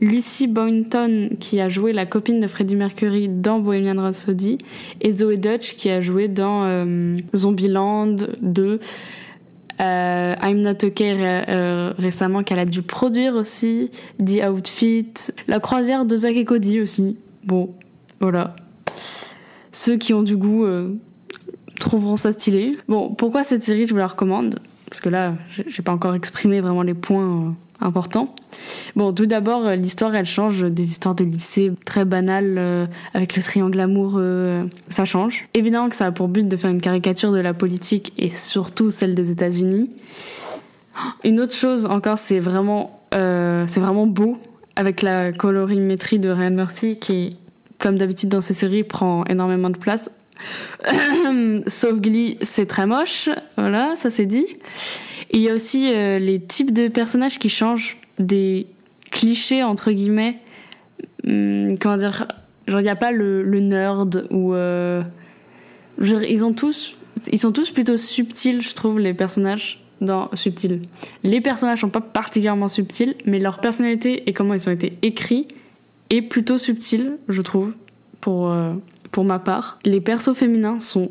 Lucy 0.00 0.48
Boynton 0.48 1.30
qui 1.38 1.60
a 1.60 1.68
joué 1.68 1.92
la 1.92 2.04
copine 2.04 2.40
de 2.40 2.46
Freddie 2.46 2.76
Mercury 2.76 3.28
dans 3.28 3.60
Bohemian 3.60 4.00
Rhapsody 4.02 4.58
et 5.00 5.12
Zoe 5.12 5.36
Dutch 5.36 5.76
qui 5.76 5.88
a 5.88 6.00
joué 6.00 6.28
dans 6.28 6.64
euh, 6.64 7.16
Zombieland 7.34 8.16
2 8.42 8.80
euh, 9.80 10.34
I'm 10.42 10.62
Not 10.62 10.84
Okay 10.84 11.16
euh, 11.18 11.92
récemment 11.98 12.42
qu'elle 12.42 12.58
a 12.58 12.64
dû 12.64 12.82
produire 12.82 13.34
aussi. 13.34 13.90
The 14.24 14.46
Outfit. 14.48 15.12
La 15.48 15.60
croisière 15.60 16.04
de 16.04 16.16
Zack 16.16 16.36
et 16.36 16.44
Cody 16.44 16.80
aussi. 16.80 17.16
Bon 17.44 17.74
voilà. 18.20 18.54
Ceux 19.72 19.96
qui 19.96 20.14
ont 20.14 20.22
du 20.22 20.36
goût 20.36 20.64
euh, 20.64 20.94
trouveront 21.84 22.16
ça 22.16 22.32
stylé 22.32 22.76
bon 22.88 23.14
pourquoi 23.14 23.44
cette 23.44 23.62
série 23.62 23.86
je 23.86 23.92
vous 23.92 23.98
la 23.98 24.06
recommande? 24.06 24.58
Parce 24.88 25.00
que 25.00 25.08
là 25.08 25.34
j'ai 25.66 25.82
pas 25.82 25.92
encore 25.92 26.14
exprimé 26.14 26.60
vraiment 26.60 26.82
les 26.82 26.94
points 26.94 27.24
euh, 27.24 27.50
important. 27.80 28.34
Bon, 28.96 29.12
tout 29.12 29.26
d'abord, 29.26 29.66
euh, 29.66 29.74
l'histoire, 29.74 30.14
elle 30.14 30.26
change 30.26 30.62
des 30.62 30.84
histoires 30.84 31.14
de 31.14 31.24
lycée 31.24 31.72
très 31.84 32.04
banales 32.04 32.54
euh, 32.56 32.86
avec 33.12 33.36
le 33.36 33.42
triangle 33.42 33.78
amoureux. 33.80 34.68
Ça 34.88 35.04
change. 35.04 35.44
Évidemment 35.54 35.88
que 35.88 35.96
ça 35.96 36.06
a 36.06 36.12
pour 36.12 36.28
but 36.28 36.48
de 36.48 36.56
faire 36.56 36.70
une 36.70 36.80
caricature 36.80 37.32
de 37.32 37.40
la 37.40 37.52
politique 37.52 38.12
et 38.16 38.30
surtout 38.30 38.90
celle 38.90 39.14
des 39.14 39.30
États-Unis. 39.30 39.90
Une 41.24 41.40
autre 41.40 41.54
chose 41.54 41.86
encore, 41.86 42.18
c'est 42.18 42.38
vraiment, 42.38 43.00
c'est 43.10 43.80
vraiment 43.80 44.06
beau 44.06 44.38
avec 44.76 45.02
la 45.02 45.32
colorimétrie 45.32 46.20
de 46.20 46.30
Ryan 46.30 46.52
Murphy 46.52 46.98
qui, 46.98 47.36
comme 47.78 47.96
d'habitude 47.96 48.28
dans 48.28 48.40
ces 48.40 48.54
séries, 48.54 48.84
prend 48.84 49.24
énormément 49.24 49.70
de 49.70 49.78
place. 49.78 50.10
Sauf 51.66 52.00
Glee, 52.00 52.36
c'est 52.42 52.66
très 52.66 52.86
moche. 52.86 53.28
Voilà, 53.56 53.94
ça 53.96 54.10
c'est 54.10 54.26
dit. 54.26 54.46
Il 55.30 55.40
y 55.40 55.48
a 55.48 55.54
aussi 55.54 55.92
euh, 55.92 56.18
les 56.18 56.40
types 56.40 56.72
de 56.72 56.88
personnages 56.88 57.38
qui 57.38 57.48
changent, 57.48 57.96
des 58.18 58.66
clichés 59.10 59.62
entre 59.62 59.92
guillemets. 59.92 60.38
Hum, 61.26 61.76
comment 61.80 61.96
dire? 61.96 62.28
Genre 62.66 62.80
il 62.80 62.84
n'y 62.84 62.88
a 62.88 62.96
pas 62.96 63.12
le, 63.12 63.42
nerd 63.60 64.26
ou 64.30 64.54
euh, 64.54 65.02
ils 66.00 66.32
ils 67.32 67.38
sont 67.38 67.52
tous 67.52 67.70
plutôt 67.70 67.96
subtils, 67.96 68.62
je 68.62 68.74
trouve 68.74 68.98
les 68.98 69.14
personnages. 69.14 69.80
Dans 70.00 70.28
subtils. 70.34 70.82
Les 71.22 71.40
personnages 71.40 71.80
sont 71.80 71.88
pas 71.88 72.00
particulièrement 72.00 72.68
subtils, 72.68 73.14
mais 73.24 73.38
leur 73.38 73.60
personnalité 73.60 74.28
et 74.28 74.32
comment 74.34 74.52
ils 74.52 74.68
ont 74.68 74.72
été 74.72 74.98
écrits 75.02 75.46
est 76.10 76.20
plutôt 76.20 76.58
subtil, 76.58 77.16
je 77.28 77.40
trouve, 77.40 77.74
pour 78.20 78.50
euh, 78.50 78.74
pour 79.14 79.24
ma 79.24 79.38
part. 79.38 79.78
Les 79.84 80.00
persos 80.00 80.34
féminins 80.34 80.80
sont 80.80 81.08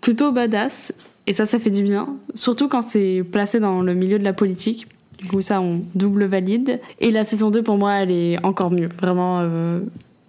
plutôt 0.00 0.30
badass 0.30 0.94
et 1.26 1.32
ça, 1.32 1.46
ça 1.46 1.58
fait 1.58 1.70
du 1.70 1.82
bien. 1.82 2.14
Surtout 2.34 2.68
quand 2.68 2.80
c'est 2.80 3.24
placé 3.24 3.58
dans 3.58 3.82
le 3.82 3.92
milieu 3.92 4.20
de 4.20 4.24
la 4.24 4.32
politique. 4.32 4.86
Du 5.18 5.28
coup, 5.28 5.40
ça, 5.40 5.60
on 5.60 5.82
double 5.96 6.26
valide. 6.26 6.80
Et 7.00 7.10
la 7.10 7.24
saison 7.24 7.50
2, 7.50 7.64
pour 7.64 7.76
moi, 7.76 7.94
elle 7.94 8.12
est 8.12 8.42
encore 8.44 8.70
mieux. 8.70 8.88
Vraiment, 9.02 9.40
euh, 9.42 9.80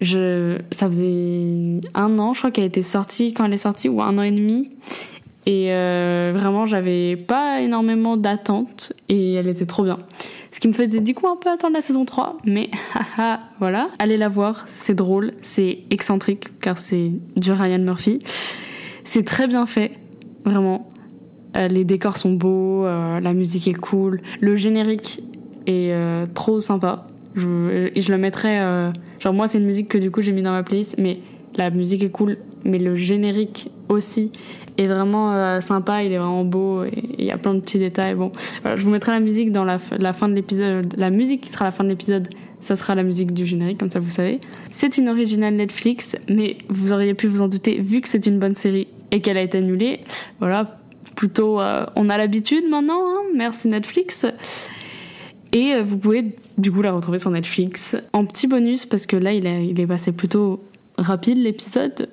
je, 0.02 0.58
ça 0.72 0.88
faisait 0.88 1.82
un 1.94 2.18
an, 2.18 2.34
je 2.34 2.40
crois 2.40 2.50
qu'elle 2.50 2.66
était 2.66 2.82
sortie 2.82 3.34
quand 3.34 3.46
elle 3.46 3.54
est 3.54 3.58
sortie, 3.58 3.88
ou 3.88 4.02
un 4.02 4.18
an 4.18 4.24
et 4.24 4.32
demi. 4.32 4.70
Et 5.46 5.68
euh, 5.74 6.34
vraiment, 6.36 6.66
j'avais 6.66 7.16
pas 7.18 7.62
énormément 7.62 8.18
d'attentes 8.18 8.94
et 9.10 9.34
elle 9.34 9.48
était 9.48 9.68
trop 9.68 9.84
bien. 9.84 10.00
Ce 10.52 10.60
qui 10.60 10.68
me 10.68 10.74
faisait 10.74 11.00
du 11.00 11.14
coup 11.14 11.28
un 11.28 11.38
peu 11.38 11.50
attendre 11.50 11.76
la 11.76 11.82
saison 11.82 12.04
3, 12.04 12.38
mais 12.46 12.70
haha, 12.94 13.40
voilà. 13.60 13.90
Allez 14.00 14.18
la 14.18 14.30
voir, 14.30 14.66
c'est 14.68 14.96
drôle, 14.96 15.32
c'est 15.42 15.80
excentrique, 15.90 16.60
car 16.60 16.78
c'est 16.78 17.12
du 17.38 17.52
Ryan 17.52 17.80
Murphy. 17.80 18.20
C'est 19.04 19.26
très 19.26 19.48
bien 19.48 19.66
fait, 19.66 19.94
vraiment. 20.46 20.90
Euh, 21.58 21.68
les 21.68 21.86
décors 21.86 22.18
sont 22.18 22.34
beaux, 22.34 22.86
euh, 22.86 23.20
la 23.20 23.34
musique 23.34 23.68
est 23.68 23.74
cool, 23.74 24.22
le 24.40 24.56
générique 24.56 25.24
est 25.68 25.92
euh, 25.92 26.26
trop 26.34 26.60
sympa. 26.60 27.08
Je, 27.34 27.92
je 27.96 28.12
le 28.12 28.18
mettrais, 28.18 28.60
genre 29.20 29.34
moi 29.34 29.48
c'est 29.48 29.58
une 29.58 29.66
musique 29.66 29.88
que 29.88 29.98
du 29.98 30.12
coup 30.12 30.22
j'ai 30.22 30.34
mis 30.34 30.42
dans 30.42 30.52
ma 30.52 30.64
playlist, 30.64 30.96
mais 30.98 31.20
la 31.56 31.70
musique 31.70 32.04
est 32.04 32.10
cool, 32.10 32.38
mais 32.66 32.78
le 32.78 32.96
générique 32.96 33.72
aussi 33.88 34.34
est 34.82 34.88
vraiment 34.88 35.34
euh, 35.34 35.62
sympa, 35.62 36.04
il 36.04 36.12
est 36.12 36.18
vraiment 36.18 36.44
beau 36.44 36.84
et 36.84 37.04
il 37.18 37.26
y 37.26 37.32
a 37.32 37.38
plein 37.38 37.54
de 37.54 37.60
petits 37.60 37.80
détails. 37.80 38.16
Bon, 38.16 38.32
je 38.64 38.84
vous 38.84 38.90
mettrai 38.90 39.12
la 39.12 39.20
musique 39.20 39.52
dans 39.52 39.64
la, 39.64 39.80
fin 39.80 40.28
de 40.28 40.34
l'épisode, 40.34 40.94
la 40.98 41.10
musique 41.10 41.42
qui 41.42 41.52
sera 41.52 41.66
la 41.66 41.72
fin 41.72 41.84
de 41.84 41.90
l'épisode. 41.90 42.28
Ça 42.60 42.76
sera 42.76 42.94
la 42.94 43.02
musique 43.02 43.34
du 43.34 43.48
générique, 43.48 43.80
comme 43.80 43.90
ça 43.90 44.00
vous 44.00 44.12
savez. 44.12 44.40
C'est 44.70 45.00
une 45.00 45.10
originale 45.10 45.56
Netflix, 45.56 46.16
mais 46.30 46.58
vous 46.70 46.94
auriez 46.94 47.16
pu 47.16 47.26
vous 47.26 47.42
en 47.42 47.48
douter, 47.48 47.80
vu 47.80 48.02
que 48.02 48.08
c'est 48.08 48.28
une 48.28 48.38
bonne 48.38 48.54
série 48.54 48.88
et 49.10 49.20
qu'elle 49.20 49.38
a 49.38 49.42
été 49.42 49.58
annulée. 49.58 50.02
Voilà, 50.40 50.78
plutôt, 51.16 51.60
euh, 51.60 51.88
on 51.96 52.08
a 52.10 52.18
l'habitude 52.18 52.66
maintenant. 52.70 53.02
Hein 53.08 53.22
Merci 53.36 53.68
Netflix. 53.68 54.28
Et 55.54 55.74
euh, 55.74 55.82
vous 55.82 55.98
pouvez 55.98 56.36
du 56.60 56.72
coup 56.72 56.84
la 56.84 56.92
retrouver 56.92 57.18
sur 57.18 57.32
Netflix 57.32 57.98
en 58.14 58.26
petit 58.26 58.46
bonus 58.46 58.86
parce 58.86 59.08
que 59.08 59.18
là 59.18 59.34
il 59.34 59.48
est, 59.48 59.88
passé 59.88 60.12
plutôt 60.12 60.64
rapide 61.00 61.40
l'épisode. 61.40 62.10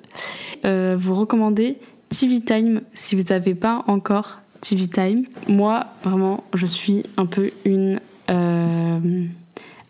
Vous 0.63 1.13
recommandez 1.13 1.77
TV 2.09 2.41
Time 2.41 2.81
si 2.93 3.15
vous 3.15 3.23
n'avez 3.29 3.55
pas 3.55 3.83
encore 3.87 4.39
TV 4.61 4.87
Time. 4.87 5.25
Moi 5.47 5.87
vraiment 6.03 6.43
je 6.53 6.65
suis 6.65 7.03
un 7.17 7.25
peu 7.25 7.51
une 7.65 7.99
euh, 8.29 9.25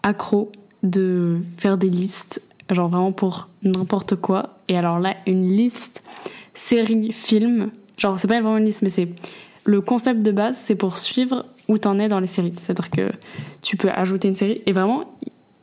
accro 0.04 0.52
de 0.84 1.40
faire 1.58 1.78
des 1.78 1.90
listes 1.90 2.42
genre 2.70 2.90
vraiment 2.90 3.12
pour 3.12 3.50
n'importe 3.64 4.16
quoi. 4.16 4.58
Et 4.68 4.78
alors 4.78 5.00
là 5.00 5.16
une 5.26 5.56
liste 5.56 6.04
série 6.54 7.12
film 7.14 7.72
genre 7.98 8.20
c'est 8.20 8.28
pas 8.28 8.42
vraiment 8.42 8.58
une 8.58 8.66
liste 8.66 8.82
mais 8.82 8.90
c'est 8.90 9.10
le 9.66 9.82
concept 9.82 10.22
de 10.24 10.32
base, 10.32 10.58
c'est 10.58 10.76
pour 10.76 10.98
suivre 10.98 11.46
où 11.68 11.78
t'en 11.78 12.00
es 12.00 12.08
dans 12.08 12.20
les 12.20 12.28
séries. 12.28 12.54
C'est-à-dire 12.60 12.90
que 12.90 13.12
tu 13.62 13.78
peux 13.78 13.90
ajouter 13.90 14.28
une 14.28 14.36
série 14.36 14.62
et 14.66 14.74
vraiment, 14.74 15.06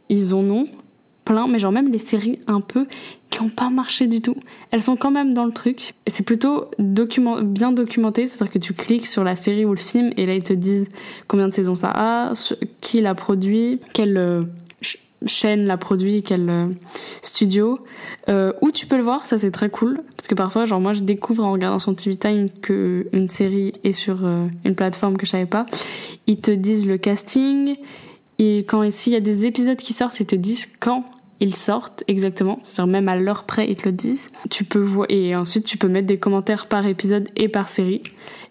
ils 0.09 0.35
en 0.35 0.49
ont 0.49 0.69
plein, 1.26 1.47
mais 1.49 1.59
genre 1.59 1.73
même 1.73 1.92
les 1.92 1.99
séries 1.99 2.38
un 2.47 2.62
peu 2.62 2.87
qui 3.28 3.42
ont 3.42 3.50
pas 3.50 3.68
marché 3.68 4.06
du 4.06 4.23
tout, 4.23 4.37
elles 4.71 4.83
sont 4.83 4.97
quand 4.97 5.11
même 5.11 5.35
dans 5.35 5.45
le 5.45 5.52
truc. 5.52 5.92
C'est 6.06 6.25
plutôt 6.25 6.66
document, 6.78 7.42
bien 7.42 7.73
documenté, 7.73 8.28
c'est-à-dire 8.28 8.52
que 8.52 8.59
tu 8.59 8.73
cliques 8.73 9.06
sur 9.06 9.25
la 9.25 9.37
série 9.37 9.64
ou 9.66 9.73
le 9.73 9.76
film 9.76 10.12
et 10.16 10.25
là 10.25 10.35
ils 10.35 10.42
te 10.45 10.52
disent 10.54 10.87
combien 11.28 11.49
de 11.49 11.52
saisons 11.52 11.75
ça 11.75 11.90
a, 11.95 12.33
qui 12.80 13.00
l'a 13.02 13.14
produit, 13.16 13.80
quelle 13.92 14.16
euh, 14.16 14.45
ch- 14.80 14.99
chaîne 15.26 15.66
l'a 15.66 15.76
produit, 15.76 16.23
quel 16.23 16.49
euh, 16.49 16.68
studio, 17.21 17.80
euh, 18.28 18.52
où 18.62 18.71
tu 18.71 18.87
peux 18.87 18.97
le 18.97 19.02
voir, 19.02 19.26
ça 19.26 19.37
c'est 19.37 19.50
très 19.50 19.68
cool. 19.68 20.02
Parce 20.16 20.28
que 20.28 20.35
parfois 20.37 20.64
genre 20.64 20.80
moi 20.80 20.92
je 20.92 21.02
découvre 21.02 21.45
en 21.45 21.50
regardant 21.52 21.80
son 21.80 21.95
TV 21.95 22.16
Time 22.16 22.49
que 22.62 23.09
une 23.12 23.28
série 23.28 23.73
est 23.83 23.92
sur 23.92 24.25
une 24.64 24.75
plateforme 24.76 25.16
que 25.16 25.26
je 25.26 25.33
savais 25.33 25.47
pas. 25.47 25.66
Ils 26.28 26.40
te 26.40 26.52
disent 26.52 26.87
le 26.87 26.97
casting. 26.99 27.76
Et 28.38 28.59
quand 28.68 28.88
s'il 28.92 29.14
y 29.14 29.16
a 29.16 29.21
des 29.21 29.47
épisodes 29.47 29.78
qui 29.78 29.95
sortent, 29.95 30.21
ils 30.21 30.26
te 30.26 30.37
disent 30.37 30.68
quand 30.78 31.04
ils 31.40 31.55
sortent 31.55 32.02
exactement, 32.09 32.59
c'est-à-dire 32.62 32.93
même 32.93 33.09
à 33.09 33.16
l'heure 33.16 33.45
près 33.45 33.69
ils 33.69 33.76
te 33.76 33.85
le 33.85 33.93
disent. 33.93 34.28
Tu 34.50 34.64
peux 34.64 34.81
voir 34.81 35.07
et 35.11 35.37
ensuite 35.37 35.64
tu 35.64 35.78
peux 35.78 35.88
mettre 35.88 36.07
des 36.07 36.19
commentaires 36.19 36.66
par 36.66 36.87
épisode 36.87 37.28
et 37.37 37.49
par 37.49 37.69
série. 37.69 38.02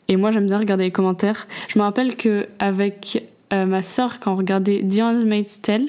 Et 0.08 0.18
moi 0.18 0.32
j'aime 0.32 0.46
bien 0.46 0.60
regarder 0.60 0.86
les 0.86 0.92
commentaires. 0.92 1.48
Je 1.70 1.80
me 1.80 1.84
rappelle 1.84 2.16
que 2.16 2.48
avec 2.60 3.28
euh, 3.54 3.66
ma 3.66 3.82
sœur 3.82 4.20
quand 4.20 4.34
on 4.34 4.38
regardait 4.38 4.84
The 4.84 5.00
Handmaid's 5.00 5.62
Tale, 5.62 5.88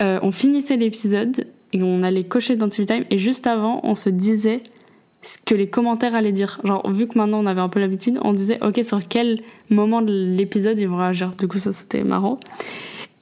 euh, 0.00 0.18
on 0.22 0.32
finissait 0.32 0.76
l'épisode 0.76 1.46
et 1.72 1.82
on 1.82 2.02
allait 2.02 2.24
cocher 2.24 2.56
dans 2.56 2.68
TV 2.68 2.86
Time 2.86 3.04
et 3.10 3.18
juste 3.18 3.46
avant 3.46 3.80
on 3.84 3.94
se 3.94 4.08
disait 4.10 4.62
ce 5.26 5.38
que 5.44 5.54
les 5.54 5.68
commentaires 5.68 6.14
allaient 6.14 6.32
dire. 6.32 6.60
Genre, 6.64 6.88
vu 6.90 7.06
que 7.06 7.18
maintenant 7.18 7.40
on 7.40 7.46
avait 7.46 7.60
un 7.60 7.68
peu 7.68 7.80
l'habitude, 7.80 8.18
on 8.22 8.32
disait, 8.32 8.58
ok, 8.62 8.80
sur 8.84 9.06
quel 9.06 9.40
moment 9.70 10.00
de 10.00 10.12
l'épisode 10.12 10.78
ils 10.78 10.88
vont 10.88 10.96
réagir. 10.96 11.32
Du 11.32 11.48
coup, 11.48 11.58
ça 11.58 11.72
c'était 11.72 12.04
marrant. 12.04 12.38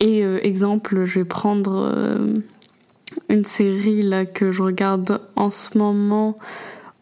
Et 0.01 0.23
euh, 0.25 0.39
exemple, 0.43 1.05
je 1.05 1.21
vais 1.21 1.25
prendre 1.25 1.73
euh, 1.73 2.39
une 3.29 3.45
série 3.45 4.03
là 4.03 4.27
que 4.27 4.53
je 4.53 4.63
regarde 4.63 5.21
en 5.37 5.51
ce 5.51 5.77
moment, 5.79 6.37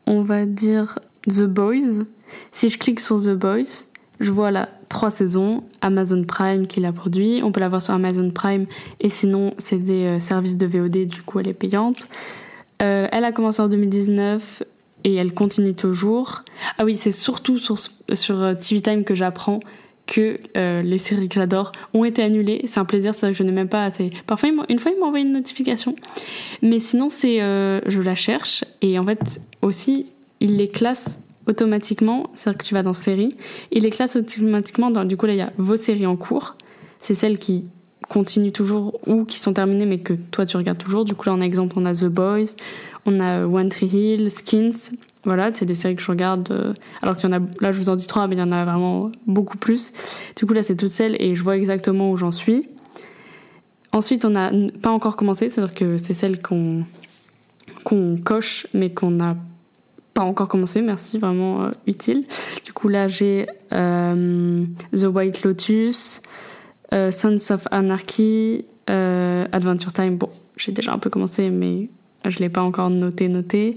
on 0.06 0.22
va 0.22 0.46
dire 0.46 0.98
The 1.28 1.44
Boys. 1.44 2.04
Si 2.52 2.68
je 2.68 2.78
clique 2.78 3.00
sur 3.00 3.20
The 3.20 3.34
Boys, 3.34 3.86
je 4.20 4.30
vois 4.30 4.50
là 4.50 4.68
trois 4.88 5.10
saisons, 5.10 5.64
Amazon 5.80 6.24
Prime 6.24 6.66
qui 6.66 6.80
l'a 6.80 6.92
produit, 6.92 7.40
on 7.42 7.50
peut 7.50 7.60
la 7.60 7.68
voir 7.68 7.82
sur 7.82 7.94
Amazon 7.94 8.30
Prime 8.30 8.66
et 9.00 9.08
sinon 9.08 9.54
c'est 9.58 9.78
des 9.78 10.04
euh, 10.04 10.20
services 10.20 10.56
de 10.56 10.66
VOD, 10.66 11.06
du 11.06 11.22
coup 11.22 11.40
elle 11.40 11.48
est 11.48 11.54
payante. 11.54 12.08
Euh, 12.82 13.08
elle 13.10 13.24
a 13.24 13.32
commencé 13.32 13.62
en 13.62 13.68
2019 13.68 14.62
et 15.04 15.14
elle 15.14 15.32
continue 15.32 15.74
toujours. 15.74 16.42
Ah 16.78 16.84
oui, 16.84 16.96
c'est 16.96 17.10
surtout 17.10 17.58
sur, 17.58 17.76
sur 17.78 18.42
euh, 18.42 18.54
TV 18.54 18.80
Time 18.80 19.04
que 19.04 19.14
j'apprends 19.14 19.60
que 20.06 20.38
euh, 20.56 20.82
les 20.82 20.98
séries 20.98 21.28
que 21.28 21.34
j'adore 21.34 21.72
ont 21.94 22.04
été 22.04 22.22
annulées. 22.22 22.62
C'est 22.66 22.80
un 22.80 22.84
plaisir, 22.84 23.12
vrai 23.12 23.32
que 23.32 23.36
je 23.36 23.42
n'ai 23.42 23.52
même 23.52 23.68
pas 23.68 23.84
assez. 23.84 24.10
Parfois, 24.26 24.50
une 24.68 24.78
fois, 24.78 24.92
il 24.92 24.98
m'a 24.98 25.06
envoyé 25.06 25.24
une 25.24 25.32
notification. 25.32 25.94
Mais 26.60 26.80
sinon, 26.80 27.08
c'est 27.08 27.40
euh, 27.40 27.80
je 27.86 28.00
la 28.00 28.14
cherche 28.14 28.64
et 28.80 28.98
en 28.98 29.06
fait 29.06 29.40
aussi, 29.62 30.06
il 30.40 30.56
les 30.56 30.68
classe 30.68 31.20
automatiquement. 31.46 32.30
C'est-à-dire 32.34 32.58
que 32.58 32.64
tu 32.64 32.74
vas 32.74 32.82
dans 32.82 32.92
séries, 32.92 33.36
il 33.70 33.82
les 33.82 33.90
classe 33.90 34.16
automatiquement. 34.16 34.90
Dans, 34.90 35.04
du 35.04 35.16
coup, 35.16 35.26
là, 35.26 35.32
il 35.32 35.38
y 35.38 35.42
a 35.42 35.52
vos 35.58 35.76
séries 35.76 36.06
en 36.06 36.16
cours. 36.16 36.56
C'est 37.00 37.14
celles 37.14 37.38
qui 37.38 37.70
continuent 38.08 38.52
toujours 38.52 39.00
ou 39.06 39.24
qui 39.24 39.38
sont 39.38 39.54
terminées 39.54 39.86
mais 39.86 39.98
que 39.98 40.12
toi 40.12 40.44
tu 40.44 40.56
regardes 40.56 40.78
toujours. 40.78 41.04
Du 41.04 41.14
coup, 41.14 41.26
là, 41.26 41.34
en 41.34 41.40
exemple, 41.40 41.74
on 41.78 41.84
a 41.84 41.94
The 41.94 42.06
Boys, 42.06 42.56
on 43.06 43.20
a 43.20 43.46
One 43.46 43.68
Tree 43.68 43.86
Hill, 43.86 44.30
Skins. 44.30 44.92
Voilà, 45.24 45.52
c'est 45.54 45.66
des 45.66 45.76
séries 45.76 45.94
que 45.94 46.02
je 46.02 46.10
regarde. 46.10 46.50
euh, 46.50 46.72
alors 47.00 47.16
qu'il 47.16 47.30
y 47.30 47.32
en 47.32 47.36
a, 47.36 47.40
là 47.60 47.70
je 47.72 47.78
vous 47.78 47.88
en 47.88 47.96
dis 47.96 48.06
trois, 48.06 48.26
mais 48.26 48.34
il 48.34 48.40
y 48.40 48.42
en 48.42 48.50
a 48.52 48.64
vraiment 48.64 49.12
beaucoup 49.26 49.56
plus. 49.56 49.92
Du 50.36 50.46
coup 50.46 50.52
là 50.52 50.62
c'est 50.62 50.76
toutes 50.76 50.88
celles 50.88 51.16
et 51.20 51.36
je 51.36 51.42
vois 51.42 51.56
exactement 51.56 52.10
où 52.10 52.16
j'en 52.16 52.32
suis. 52.32 52.68
Ensuite 53.92 54.24
on 54.24 54.30
n'a 54.30 54.50
pas 54.82 54.90
encore 54.90 55.16
commencé, 55.16 55.48
c'est-à-dire 55.48 55.74
que 55.74 55.96
c'est 55.96 56.14
celles 56.14 56.40
qu'on 56.42 56.84
qu'on 57.84 58.16
coche 58.16 58.66
mais 58.74 58.90
qu'on 58.90 59.10
n'a 59.10 59.36
pas 60.14 60.22
encore 60.22 60.48
commencé. 60.48 60.82
Merci, 60.82 61.18
vraiment 61.18 61.62
euh, 61.64 61.70
utile. 61.86 62.24
Du 62.64 62.72
coup 62.72 62.88
là 62.88 63.06
j'ai 63.06 63.46
euh, 63.72 64.64
The 64.92 65.04
White 65.04 65.44
Lotus, 65.44 66.20
euh, 66.92 67.12
Sons 67.12 67.38
of 67.50 67.68
Anarchy, 67.70 68.64
euh, 68.90 69.46
Adventure 69.52 69.92
Time. 69.92 70.16
Bon, 70.16 70.30
j'ai 70.56 70.72
déjà 70.72 70.92
un 70.92 70.98
peu 70.98 71.10
commencé 71.10 71.48
mais 71.50 71.88
je 72.24 72.38
l'ai 72.40 72.48
pas 72.48 72.62
encore 72.62 72.90
noté 72.90 73.28
noté. 73.28 73.74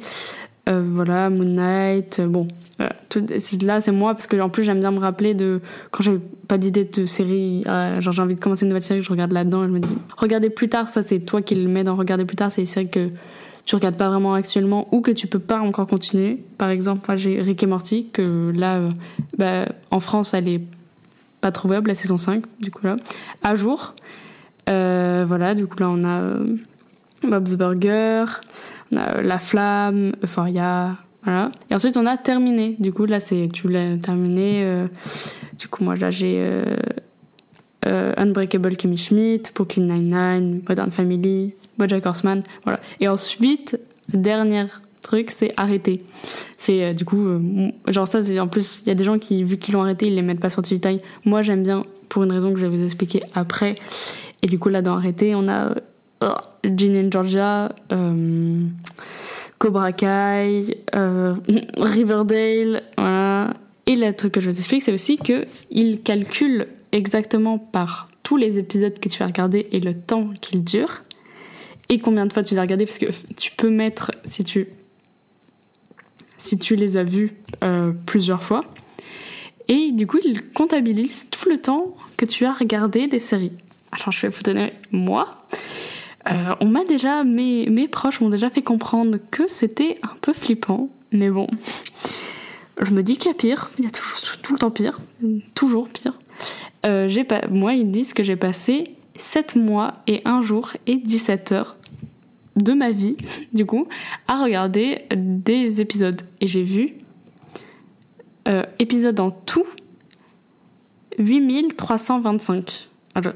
Euh, 0.67 0.83
voilà, 0.83 1.29
Moon 1.29 1.43
Knight, 1.45 2.17
euh, 2.19 2.27
bon, 2.27 2.47
voilà. 2.79 2.93
C'est- 3.39 3.61
là 3.61 3.81
c'est 3.81 3.91
moi 3.91 4.13
parce 4.13 4.25
que 4.27 4.35
en 4.41 4.49
plus 4.49 4.63
j'aime 4.63 4.79
bien 4.79 4.91
me 4.91 4.99
rappeler 4.99 5.33
de 5.35 5.61
quand 5.91 6.03
j'ai 6.03 6.19
pas 6.47 6.57
d'idée 6.57 6.85
de 6.85 7.05
série, 7.05 7.63
euh, 7.67 8.01
genre 8.01 8.13
j'ai 8.13 8.21
envie 8.23 8.35
de 8.35 8.39
commencer 8.39 8.63
une 8.63 8.69
nouvelle 8.69 8.83
série, 8.83 9.01
je 9.01 9.09
regarde 9.09 9.31
là-dedans 9.31 9.63
et 9.63 9.67
je 9.67 9.71
me 9.71 9.79
dis 9.79 9.95
regardez 10.17 10.49
plus 10.49 10.67
tard, 10.67 10.89
ça 10.89 11.01
c'est 11.05 11.19
toi 11.19 11.41
qui 11.43 11.53
le 11.55 11.69
mets 11.69 11.83
dans 11.83 11.95
regarder 11.95 12.25
plus 12.25 12.35
tard, 12.35 12.51
c'est 12.51 12.61
des 12.63 12.65
séries 12.67 12.89
que 12.89 13.09
tu 13.65 13.75
regardes 13.75 13.95
pas 13.95 14.09
vraiment 14.09 14.33
actuellement 14.33 14.87
ou 14.91 15.01
que 15.01 15.11
tu 15.11 15.27
peux 15.27 15.39
pas 15.39 15.59
encore 15.59 15.87
continuer. 15.87 16.43
Par 16.57 16.69
exemple, 16.69 17.03
moi 17.07 17.15
j'ai 17.15 17.39
Rick 17.41 17.61
et 17.63 17.67
Morty 17.67 18.09
que 18.11 18.51
là, 18.55 18.75
euh, 18.77 18.89
bah, 19.37 19.67
en 19.91 19.99
France 19.99 20.33
elle 20.33 20.47
est 20.47 20.61
pas 21.41 21.51
trouvable, 21.51 21.87
la 21.89 21.95
saison 21.95 22.17
5, 22.17 22.43
du 22.59 22.71
coup 22.71 22.85
là, 22.87 22.97
à 23.43 23.55
jour. 23.55 23.93
Euh, 24.67 25.25
voilà, 25.27 25.53
du 25.55 25.67
coup 25.67 25.77
là 25.79 25.89
on 25.91 26.03
a 26.03 26.19
euh, 26.21 26.45
Bob's 27.27 27.55
Burger, 27.55 28.25
on 28.91 28.97
a 28.97 29.17
euh, 29.17 29.21
La 29.21 29.39
Flamme, 29.39 30.13
Euphoria, 30.23 30.95
voilà. 31.23 31.51
Et 31.69 31.75
ensuite 31.75 31.97
on 31.97 32.05
a 32.05 32.17
terminé. 32.17 32.75
Du 32.79 32.93
coup 32.93 33.05
là 33.05 33.19
c'est 33.19 33.49
tu 33.51 33.67
l'as 33.67 33.97
terminé. 33.97 34.63
euh, 34.63 34.87
du 35.57 35.67
coup 35.67 35.83
moi 35.83 35.95
là 35.95 36.11
j'ai 36.11 36.35
euh, 37.87 38.13
Unbreakable 38.17 38.75
Kimmy 38.77 38.97
Schmidt, 38.97 39.51
Brooklyn 39.53 39.85
Nine-Nine, 39.85 40.61
Modern 40.67 40.91
Family, 40.91 41.53
BoJack 41.77 42.05
Horseman, 42.05 42.43
voilà. 42.63 42.79
Et 42.99 43.07
ensuite 43.07 43.79
dernier 44.13 44.65
truc 45.01 45.31
c'est 45.31 45.53
arrêter. 45.57 46.03
C'est 46.57 46.93
du 46.93 47.05
coup 47.05 47.27
genre 47.87 48.07
ça 48.07 48.23
c'est 48.23 48.39
en 48.39 48.47
plus 48.47 48.81
il 48.85 48.89
y 48.89 48.91
a 48.91 48.95
des 48.95 49.03
gens 49.03 49.19
qui 49.19 49.43
vu 49.43 49.57
qu'ils 49.57 49.73
l'ont 49.73 49.81
arrêté 49.83 50.07
ils 50.07 50.15
les 50.15 50.21
mettent 50.21 50.39
pas 50.39 50.49
sur 50.49 50.61
TV 50.61 50.79
Time. 50.79 50.99
Moi 51.25 51.41
j'aime 51.41 51.63
bien 51.63 51.85
pour 52.09 52.23
une 52.23 52.31
raison 52.31 52.53
que 52.53 52.59
je 52.59 52.65
vais 52.65 52.75
vous 52.75 52.83
expliquer 52.83 53.23
après. 53.33 53.75
Et 54.41 54.47
du 54.47 54.59
coup 54.59 54.69
là 54.69 54.81
dans 54.81 54.95
arrêter 54.95 55.33
on 55.35 55.47
a 55.47 55.75
Ginny 56.63 56.99
and 56.99 57.11
Georgia, 57.11 57.73
euh, 57.91 58.67
Cobra 59.59 59.91
Kai, 59.91 60.83
euh, 60.95 61.35
Riverdale, 61.77 62.83
voilà. 62.97 63.53
Et 63.87 63.95
le 63.95 64.11
truc 64.13 64.33
que 64.33 64.41
je 64.41 64.49
vous 64.49 64.57
explique, 64.57 64.81
c'est 64.81 64.93
aussi 64.93 65.17
que 65.17 65.45
il 65.69 66.01
calcule 66.01 66.67
exactement 66.91 67.59
par 67.59 68.09
tous 68.23 68.37
les 68.37 68.57
épisodes 68.57 68.97
que 68.99 69.09
tu 69.09 69.21
as 69.21 69.27
regardés 69.27 69.67
et 69.71 69.79
le 69.79 69.93
temps 69.93 70.29
qu'ils 70.41 70.63
durent 70.63 71.03
et 71.89 71.99
combien 71.99 72.25
de 72.25 72.33
fois 72.33 72.41
tu 72.41 72.55
les 72.55 72.57
as 72.57 72.63
regardés 72.63 72.85
parce 72.85 72.97
que 72.97 73.05
tu 73.37 73.51
peux 73.51 73.69
mettre 73.69 74.11
si 74.25 74.43
tu 74.43 74.67
si 76.37 76.57
tu 76.57 76.75
les 76.75 76.97
as 76.97 77.03
vus 77.03 77.33
euh, 77.63 77.91
plusieurs 78.05 78.41
fois 78.41 78.65
et 79.67 79.91
du 79.91 80.07
coup 80.07 80.17
il 80.23 80.49
comptabilise 80.51 81.27
tout 81.29 81.49
le 81.49 81.59
temps 81.59 81.95
que 82.17 82.25
tu 82.25 82.45
as 82.45 82.53
regardé 82.53 83.07
des 83.07 83.19
séries. 83.19 83.51
Alors 83.91 84.11
je 84.11 84.23
vais 84.23 84.29
vous 84.29 84.43
donner 84.43 84.73
moi. 84.91 85.29
Euh, 86.29 86.55
on 86.59 86.69
m'a 86.69 86.85
déjà, 86.85 87.23
mes, 87.23 87.69
mes 87.69 87.87
proches 87.87 88.19
m'ont 88.19 88.29
déjà 88.29 88.49
fait 88.49 88.61
comprendre 88.61 89.17
que 89.31 89.43
c'était 89.49 89.97
un 90.01 90.15
peu 90.21 90.33
flippant, 90.33 90.89
mais 91.11 91.29
bon. 91.29 91.47
Je 92.81 92.91
me 92.91 93.03
dis 93.03 93.17
qu'il 93.17 93.27
y 93.27 93.31
a 93.31 93.37
pire, 93.37 93.71
il 93.77 93.85
y 93.85 93.87
a 93.87 93.91
toujours 93.91 94.19
tout 94.41 94.53
le 94.53 94.59
temps 94.59 94.71
pire, 94.71 94.99
toujours 95.53 95.89
pire. 95.89 96.13
Euh, 96.85 97.23
pas, 97.23 97.47
moi, 97.49 97.73
ils 97.73 97.89
disent 97.89 98.13
que 98.13 98.23
j'ai 98.23 98.35
passé 98.35 98.95
7 99.17 99.55
mois 99.55 99.93
et 100.07 100.21
1 100.25 100.41
jour 100.41 100.73
et 100.87 100.97
17 100.97 101.51
heures 101.51 101.77
de 102.55 102.73
ma 102.73 102.91
vie, 102.91 103.17
du 103.53 103.65
coup, 103.65 103.87
à 104.27 104.43
regarder 104.43 105.03
des 105.15 105.81
épisodes. 105.81 106.21
Et 106.41 106.47
j'ai 106.47 106.63
vu, 106.63 106.95
euh, 108.47 108.63
épisodes 108.79 109.19
en 109.19 109.31
tout, 109.31 109.65
8325. 111.17 112.89
Alors, 113.15 113.33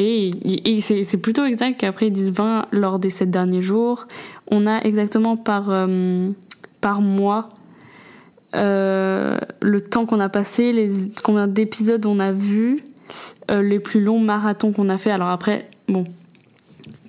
et, 0.00 0.80
c'est 0.80 1.18
plutôt 1.18 1.44
exact 1.44 1.78
qu'après 1.78 2.06
ils 2.06 2.12
disent 2.12 2.32
20 2.32 2.66
lors 2.72 2.98
des 2.98 3.10
7 3.10 3.30
derniers 3.30 3.62
jours. 3.62 4.06
On 4.50 4.66
a 4.66 4.80
exactement 4.80 5.36
par, 5.36 5.70
euh, 5.70 6.30
par 6.80 7.02
mois 7.02 7.48
euh, 8.56 9.38
le 9.60 9.80
temps 9.80 10.06
qu'on 10.06 10.20
a 10.20 10.28
passé, 10.28 10.90
combien 11.22 11.46
d'épisodes 11.46 12.04
on 12.06 12.18
a 12.18 12.32
vu, 12.32 12.82
euh, 13.50 13.62
les 13.62 13.78
plus 13.78 14.00
longs 14.00 14.20
marathons 14.20 14.72
qu'on 14.72 14.88
a 14.88 14.98
fait. 14.98 15.10
Alors 15.10 15.28
après, 15.28 15.68
bon, 15.86 16.04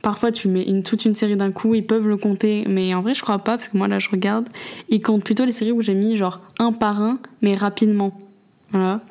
parfois 0.01 0.31
tu 0.31 0.49
mets 0.49 0.65
toute 0.83 1.05
une 1.05 1.13
série 1.13 1.37
d'un 1.37 1.51
coup, 1.51 1.73
ils 1.73 1.85
peuvent 1.85 2.07
le 2.07 2.17
compter, 2.17 2.65
mais 2.67 2.93
en 2.93 3.01
vrai 3.01 3.13
je 3.13 3.21
crois 3.21 3.39
pas 3.39 3.53
parce 3.53 3.69
que 3.69 3.77
moi 3.77 3.87
là 3.87 3.99
je 3.99 4.09
regarde, 4.09 4.49
ils 4.89 5.01
comptent 5.01 5.23
plutôt 5.23 5.45
les 5.45 5.53
séries 5.53 5.71
où 5.71 5.81
j'ai 5.81 5.95
mis 5.95 6.17
genre 6.17 6.41
un 6.59 6.73
par 6.73 7.01
un, 7.01 7.17
mais 7.41 7.55
rapidement. 7.55 8.11
Voilà. 8.71 9.01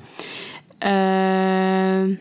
Euh... 0.85 2.15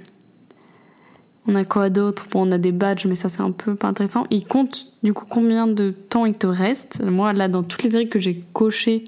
On 1.52 1.56
a 1.56 1.66
quoi 1.66 1.90
d'autre? 1.90 2.28
Bon, 2.30 2.48
on 2.48 2.52
a 2.52 2.60
des 2.60 2.72
badges, 2.72 3.08
mais 3.08 3.16
ça 3.16 3.28
c'est 3.28 3.42
un 3.42 3.50
peu 3.50 3.74
pas 3.74 3.88
intéressant. 3.88 4.28
Ils 4.30 4.46
comptent 4.46 4.86
du 5.02 5.14
coup 5.14 5.26
combien 5.28 5.66
de 5.66 5.90
temps 5.90 6.28
il 6.28 6.36
te 6.36 6.46
reste? 6.46 7.02
Moi, 7.04 7.34
là, 7.34 7.48
dans 7.48 7.64
toutes 7.64 7.82
les 7.82 7.90
séries 7.90 8.08
que 8.08 8.20
j'ai 8.20 8.40
cochées, 8.54 9.04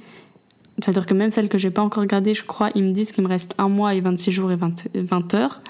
c'est-à-dire 0.79 1.05
que 1.05 1.13
même 1.13 1.29
celles 1.29 1.49
que 1.49 1.59
j'ai 1.59 1.69
pas 1.69 1.83
encore 1.83 2.01
regardées, 2.01 2.33
je 2.33 2.43
crois, 2.43 2.71
ils 2.73 2.83
me 2.83 2.93
disent 2.93 3.11
qu'il 3.11 3.23
me 3.23 3.29
reste 3.29 3.53
un 3.59 3.69
mois 3.69 3.93
et 3.93 4.01
26 4.01 4.31
jours 4.31 4.51
et 4.51 4.55
20, 4.55 4.85
20 4.95 5.33
heures. 5.35 5.61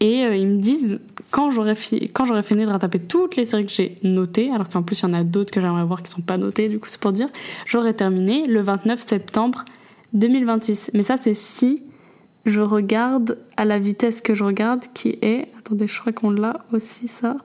Et 0.00 0.24
euh, 0.24 0.34
ils 0.34 0.48
me 0.48 0.58
disent 0.58 0.98
quand 1.30 1.50
j'aurai 1.52 1.76
fi- 1.76 2.10
quand 2.12 2.24
j'aurai 2.24 2.42
fini 2.42 2.64
de 2.64 2.70
rattraper 2.70 2.98
toutes 2.98 3.36
les 3.36 3.44
séries 3.44 3.66
que 3.66 3.70
j'ai 3.72 3.98
notées, 4.02 4.50
alors 4.52 4.68
qu'en 4.68 4.82
plus 4.82 4.98
il 4.98 5.02
y 5.04 5.06
en 5.06 5.14
a 5.14 5.22
d'autres 5.22 5.52
que 5.52 5.60
j'aimerais 5.60 5.84
voir 5.84 6.02
qui 6.02 6.10
sont 6.10 6.22
pas 6.22 6.38
notées, 6.38 6.68
du 6.68 6.80
coup 6.80 6.88
c'est 6.88 7.00
pour 7.00 7.12
dire, 7.12 7.28
j'aurai 7.66 7.94
terminé 7.94 8.46
le 8.48 8.60
29 8.62 9.00
septembre 9.00 9.64
2026. 10.12 10.90
Mais 10.94 11.04
ça 11.04 11.16
c'est 11.20 11.34
si 11.34 11.84
je 12.48 12.60
regarde 12.60 13.38
à 13.56 13.64
la 13.64 13.78
vitesse 13.78 14.20
que 14.20 14.34
je 14.34 14.44
regarde, 14.44 14.84
qui 14.94 15.18
est, 15.22 15.48
attendez, 15.58 15.86
je 15.86 16.00
crois 16.00 16.12
qu'on 16.12 16.30
l'a 16.30 16.64
aussi 16.72 17.08
ça. 17.08 17.36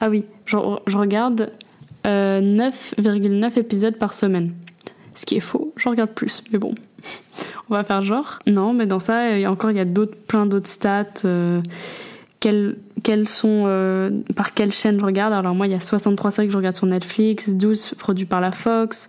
Ah 0.00 0.08
oui, 0.10 0.24
je, 0.44 0.56
regarde 0.56 1.52
euh, 2.06 2.40
9,9 2.40 3.58
épisodes 3.58 3.96
par 3.96 4.12
semaine. 4.12 4.52
Ce 5.14 5.24
qui 5.26 5.36
est 5.36 5.40
faux, 5.40 5.72
je 5.76 5.88
regarde 5.88 6.10
plus, 6.10 6.42
mais 6.52 6.58
bon. 6.58 6.74
On 7.70 7.74
va 7.74 7.84
faire 7.84 8.02
genre. 8.02 8.38
Non, 8.46 8.72
mais 8.72 8.86
dans 8.86 8.98
ça, 8.98 9.24
encore 9.46 9.70
il 9.70 9.76
y 9.76 9.80
a 9.80 9.86
plein 10.26 10.46
d'autres 10.46 10.68
stats. 10.68 11.06
euh, 11.24 11.62
quelles, 12.42 13.28
sont, 13.28 13.64
euh, 13.66 14.10
par 14.34 14.52
quelle 14.52 14.72
chaîne 14.72 14.98
je 14.98 15.04
regarde. 15.04 15.32
Alors 15.32 15.54
moi, 15.54 15.66
il 15.68 15.70
y 15.70 15.76
a 15.76 15.80
63 15.80 16.32
séries 16.32 16.48
que 16.48 16.52
je 16.52 16.58
regarde 16.58 16.74
sur 16.76 16.86
Netflix, 16.86 17.50
12 17.50 17.94
produits 17.96 18.26
par 18.26 18.40
la 18.40 18.50
Fox. 18.50 19.08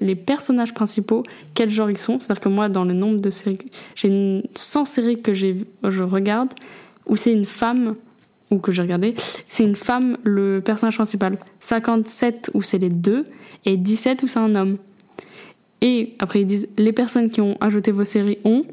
Les 0.00 0.14
personnages 0.14 0.72
principaux, 0.72 1.22
quel 1.54 1.70
genre 1.70 1.90
ils 1.90 1.98
sont. 1.98 2.18
C'est-à-dire 2.18 2.40
que 2.40 2.48
moi, 2.48 2.68
dans 2.68 2.84
le 2.84 2.94
nombre 2.94 3.20
de 3.20 3.30
séries, 3.30 3.58
j'ai 3.94 4.08
une- 4.08 4.42
100 4.54 4.86
séries 4.86 5.20
que 5.20 5.34
je 5.34 6.02
regarde, 6.02 6.50
où 7.06 7.16
c'est 7.16 7.32
une 7.32 7.44
femme, 7.44 7.94
ou 8.50 8.58
que 8.58 8.72
j'ai 8.72 8.82
regardé, 8.82 9.14
c'est 9.46 9.64
une 9.64 9.76
femme 9.76 10.16
le 10.22 10.60
personnage 10.60 10.96
principal. 10.96 11.38
57 11.60 12.50
où 12.54 12.62
c'est 12.62 12.78
les 12.78 12.88
deux, 12.88 13.24
et 13.66 13.76
17 13.76 14.22
où 14.22 14.26
c'est 14.26 14.38
un 14.38 14.54
homme. 14.54 14.78
Et 15.82 16.14
après, 16.18 16.40
ils 16.40 16.46
disent 16.46 16.68
les 16.78 16.92
personnes 16.92 17.30
qui 17.30 17.40
ont 17.40 17.56
ajouté 17.60 17.90
vos 17.90 18.04
séries 18.04 18.38
ont 18.44 18.64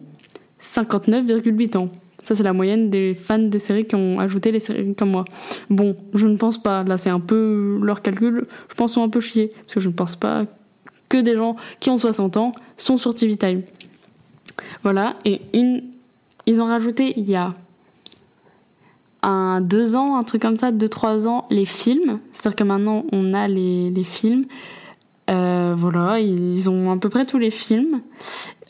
59,8 0.60 1.76
ans. 1.76 1.90
Ça, 2.28 2.36
c'est 2.36 2.44
la 2.44 2.52
moyenne 2.52 2.90
des 2.90 3.16
fans 3.16 3.40
des 3.40 3.58
séries 3.58 3.86
qui 3.86 3.96
ont 3.96 4.20
ajouté 4.20 4.52
les 4.52 4.60
séries 4.60 4.94
comme 4.96 5.12
moi. 5.12 5.24
Bon, 5.70 5.96
je 6.14 6.28
ne 6.28 6.36
pense 6.36 6.62
pas. 6.62 6.84
Là, 6.84 6.98
c'est 6.98 7.10
un 7.10 7.22
peu 7.22 7.80
leur 7.82 8.02
calcul. 8.02 8.44
Je 8.70 8.76
pense 8.76 8.96
sont 8.96 9.02
un 9.02 9.08
peu 9.08 9.22
chiés. 9.22 9.54
Parce 9.62 9.76
que 9.76 9.80
je 9.80 9.88
ne 9.88 9.94
pense 9.94 10.18
pas 10.18 10.44
que 11.08 11.20
des 11.20 11.38
gens 11.38 11.56
qui 11.80 11.90
ont 11.90 11.96
60 11.96 12.36
ans 12.36 12.52
sont 12.76 12.98
sur 12.98 13.16
TV 13.16 13.38
Time. 13.38 13.62
Voilà. 14.84 15.16
Et 15.24 15.40
une, 15.54 15.84
ils 16.46 16.62
ont 16.62 16.66
rajouté 16.66 17.14
il 17.16 17.30
y 17.30 17.36
a 17.38 17.54
un 19.24 19.62
deux 19.62 19.96
ans, 19.96 20.18
un 20.18 20.24
truc 20.26 20.42
comme 20.42 20.58
ça, 20.58 20.74
deux 20.74 20.90
trois 20.90 21.30
ans, 21.30 21.46
les 21.50 21.66
films. 21.66 22.20
C'est-à-dire 22.34 22.58
que 22.58 22.64
maintenant 22.66 23.06
on 23.14 23.34
a 23.34 23.48
les, 23.48 23.90
les 23.90 24.04
films. 24.04 24.48
Euh, 25.30 25.76
voilà, 25.78 26.20
ils 26.20 26.70
ont 26.70 26.92
à 26.92 26.98
peu 26.98 27.08
près 27.08 27.26
tous 27.26 27.38
les 27.38 27.52
films. 27.52 28.02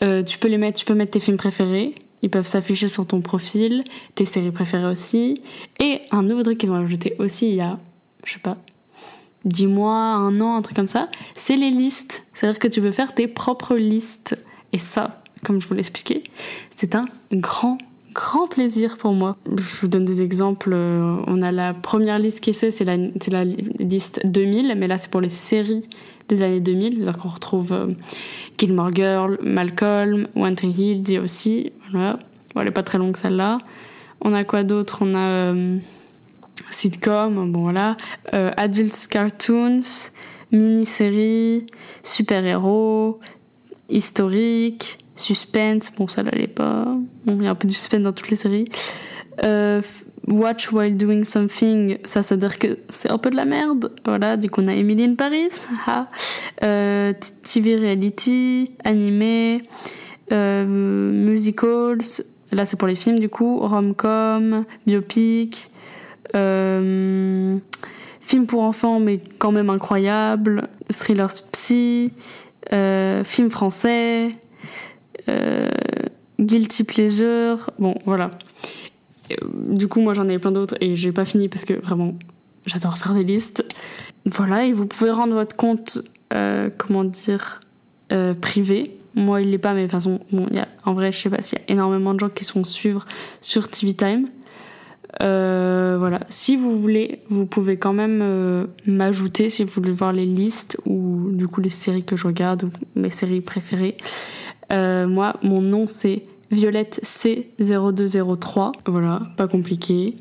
Euh, 0.03 0.21
tu 0.21 0.37
peux 0.37 0.47
les 0.47 0.59
mettre, 0.59 0.77
tu 0.77 0.85
peux 0.85 0.93
mettre 0.93 1.13
tes 1.13 1.19
films 1.19 1.37
préférés. 1.37 1.95
Ils 2.21 2.29
peuvent 2.29 2.47
s'afficher 2.47 2.87
sur 2.87 3.05
ton 3.05 3.21
profil, 3.21 3.83
tes 4.15 4.25
séries 4.25 4.51
préférées 4.51 4.91
aussi. 4.91 5.41
Et 5.79 6.01
un 6.11 6.23
nouveau 6.23 6.43
truc 6.43 6.57
qu'ils 6.57 6.71
ont 6.71 6.83
ajouté 6.83 7.15
aussi 7.19 7.49
il 7.49 7.55
y 7.55 7.61
a, 7.61 7.79
je 8.25 8.33
sais 8.33 8.39
pas, 8.39 8.57
10 9.45 9.67
mois, 9.67 9.95
un 9.95 10.41
an, 10.41 10.55
un 10.55 10.61
truc 10.61 10.75
comme 10.75 10.87
ça, 10.87 11.09
c'est 11.35 11.55
les 11.55 11.69
listes. 11.69 12.23
C'est-à-dire 12.33 12.59
que 12.59 12.67
tu 12.67 12.81
peux 12.81 12.91
faire 12.91 13.13
tes 13.13 13.27
propres 13.27 13.75
listes. 13.75 14.37
Et 14.73 14.77
ça, 14.77 15.21
comme 15.43 15.61
je 15.61 15.67
vous 15.67 15.75
l'expliquais, 15.75 16.23
c'est 16.75 16.95
un 16.95 17.05
grand, 17.31 17.77
grand 18.13 18.47
plaisir 18.47 18.97
pour 18.97 19.13
moi. 19.13 19.37
Je 19.55 19.81
vous 19.81 19.87
donne 19.87 20.05
des 20.05 20.21
exemples. 20.21 20.71
Euh, 20.73 21.17
On 21.27 21.41
a 21.41 21.51
la 21.51 21.73
première 21.73 22.19
liste 22.19 22.41
qui 22.41 22.49
est, 22.49 22.71
c'est 22.71 22.83
la, 22.83 22.97
c'est 23.21 23.31
la 23.31 23.45
liste 23.45 24.21
2000, 24.25 24.75
mais 24.77 24.87
là 24.87 24.97
c'est 24.97 25.09
pour 25.09 25.21
les 25.21 25.29
séries 25.29 25.87
des 26.27 26.43
années 26.43 26.59
2000. 26.59 26.97
C'est-à-dire 26.97 27.17
qu'on 27.17 27.29
retrouve 27.29 27.71
euh, 27.71 27.87
Gilmore 28.57 28.93
Girl, 28.93 29.37
Malcolm, 29.41 30.27
One 30.35 30.55
Tree 30.55 30.71
Hill, 30.71 31.01
dit 31.01 31.19
aussi. 31.19 31.71
Voilà. 31.91 32.19
Bon, 32.53 32.61
elle 32.61 32.67
est 32.67 32.71
pas 32.71 32.83
très 32.83 32.97
longue 32.97 33.17
celle-là. 33.17 33.59
On 34.21 34.33
a 34.33 34.43
quoi 34.43 34.63
d'autre? 34.63 34.99
On 35.01 35.13
a 35.13 35.51
euh, 35.51 35.77
sitcom, 36.71 37.51
bon 37.51 37.61
voilà, 37.61 37.97
euh, 38.33 38.51
adults 38.57 39.07
cartoons, 39.09 39.81
mini-séries, 40.51 41.67
super-héros, 42.03 43.19
historique, 43.89 44.99
suspense, 45.15 45.91
bon 45.97 46.07
ça 46.07 46.23
là 46.23 46.31
est 46.33 46.47
pas... 46.47 46.85
Bon, 47.25 47.37
il 47.39 47.43
y 47.43 47.47
a 47.47 47.51
un 47.51 47.55
peu 47.55 47.67
du 47.67 47.73
suspense 47.73 48.01
dans 48.01 48.13
toutes 48.13 48.29
les 48.29 48.35
séries. 48.35 48.65
Euh, 49.43 49.81
watch 50.27 50.71
while 50.71 50.95
doing 50.95 51.23
something, 51.23 51.97
ça 52.03 52.21
ça 52.21 52.35
veut 52.35 52.41
dire 52.41 52.59
que 52.59 52.79
c'est 52.89 53.09
un 53.09 53.17
peu 53.17 53.29
de 53.29 53.35
la 53.35 53.45
merde. 53.45 53.91
Voilà, 54.05 54.37
du 54.37 54.49
coup 54.49 54.61
on 54.61 54.67
a 54.67 54.73
Emily 54.73 55.03
in 55.03 55.15
Paris, 55.15 55.49
ah. 55.87 56.07
euh, 56.63 57.13
TV 57.43 57.77
reality, 57.77 58.71
animé, 58.83 59.63
euh, 60.31 60.65
musicals, 60.65 62.23
là 62.51 62.65
c'est 62.65 62.77
pour 62.77 62.87
les 62.87 62.95
films 62.95 63.19
du 63.19 63.29
coup, 63.29 63.59
rom-com, 63.59 64.65
biopic, 64.85 65.71
euh, 66.35 67.57
film 68.19 68.45
pour 68.45 68.63
enfants 68.63 68.99
mais 68.99 69.21
quand 69.39 69.51
même 69.51 69.69
incroyable, 69.69 70.67
thrillers 70.93 71.41
psy, 71.53 72.11
euh, 72.73 73.23
film 73.23 73.49
français, 73.49 74.35
euh, 75.29 75.69
guilty 76.39 76.83
pleasure, 76.83 77.71
bon 77.79 77.95
voilà. 78.05 78.31
Du 79.69 79.87
coup 79.87 80.01
moi 80.01 80.13
j'en 80.13 80.27
ai 80.29 80.39
plein 80.39 80.51
d'autres 80.51 80.75
et 80.81 80.95
j'ai 80.95 81.11
pas 81.11 81.25
fini 81.25 81.49
parce 81.49 81.65
que 81.65 81.73
vraiment 81.73 82.15
j'adore 82.65 82.97
faire 82.97 83.13
des 83.13 83.23
listes. 83.23 83.65
Voilà 84.25 84.65
et 84.65 84.73
vous 84.73 84.85
pouvez 84.85 85.11
rendre 85.11 85.33
votre 85.33 85.55
compte, 85.55 86.01
euh, 86.33 86.69
comment 86.77 87.03
dire, 87.03 87.61
euh, 88.11 88.33
privé. 88.33 88.97
Moi 89.15 89.41
il 89.41 89.51
l'est 89.51 89.57
pas 89.57 89.73
mais 89.73 89.81
de 89.81 89.85
toute 89.87 89.93
façon 89.93 90.19
bon 90.31 90.47
y 90.51 90.59
a 90.59 90.67
en 90.85 90.93
vrai 90.93 91.11
je 91.11 91.17
sais 91.17 91.29
pas 91.29 91.41
s'il 91.41 91.57
y 91.57 91.61
a 91.61 91.65
énormément 91.73 92.13
de 92.13 92.19
gens 92.19 92.29
qui 92.29 92.43
sont 92.43 92.63
suivre 92.63 93.05
sur 93.41 93.69
TV 93.69 93.93
Time. 93.93 94.27
Euh, 95.23 95.95
voilà. 95.97 96.19
Si 96.29 96.57
vous 96.57 96.79
voulez, 96.79 97.21
vous 97.29 97.47
pouvez 97.47 97.77
quand 97.77 97.93
même 97.93 98.67
m'ajouter 98.85 99.49
si 99.49 99.63
vous 99.63 99.71
voulez 99.71 99.91
voir 99.91 100.13
les 100.13 100.25
listes 100.25 100.77
ou 100.85 101.29
du 101.31 101.47
coup 101.47 101.61
les 101.61 101.71
séries 101.71 102.03
que 102.03 102.15
je 102.15 102.27
regarde 102.27 102.65
ou 102.65 102.71
mes 102.95 103.09
séries 103.09 103.41
préférées. 103.41 103.97
Moi, 104.71 105.35
mon 105.41 105.61
nom 105.61 105.87
c'est 105.87 106.23
Violette 106.51 107.01
C0203. 107.03 108.71
Voilà, 108.85 109.21
pas 109.37 109.47
compliqué. 109.47 110.15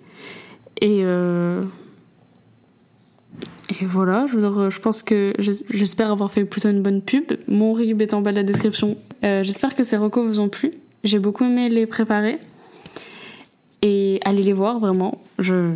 Et 0.80 1.00
euh, 1.04 1.62
et 3.80 3.84
voilà, 3.84 4.26
je, 4.26 4.78
pense 4.80 5.02
que 5.02 5.32
j'es- 5.38 5.64
j'espère 5.70 6.10
avoir 6.10 6.30
fait 6.30 6.44
plutôt 6.44 6.68
une 6.68 6.82
bonne 6.82 7.02
pub. 7.02 7.32
Mon 7.48 7.72
rib 7.72 8.00
est 8.00 8.14
en 8.14 8.20
bas 8.20 8.30
de 8.30 8.36
la 8.36 8.42
description. 8.42 8.96
Euh, 9.24 9.42
j'espère 9.42 9.74
que 9.74 9.82
ces 9.84 9.96
recos 9.96 10.24
vous 10.26 10.40
ont 10.40 10.48
plu. 10.48 10.70
J'ai 11.04 11.18
beaucoup 11.18 11.44
aimé 11.44 11.68
les 11.68 11.86
préparer 11.86 12.38
et 13.82 14.20
allez 14.24 14.42
les 14.42 14.52
voir 14.52 14.78
vraiment. 14.78 15.20
Je, 15.38 15.72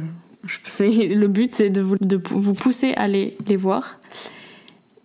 le 0.78 1.26
but 1.26 1.54
c'est 1.54 1.70
de 1.70 1.80
vous, 1.80 1.96
de 2.00 2.20
vous 2.24 2.54
pousser 2.54 2.94
à 2.94 3.02
aller 3.02 3.36
les 3.46 3.56
voir. 3.56 3.98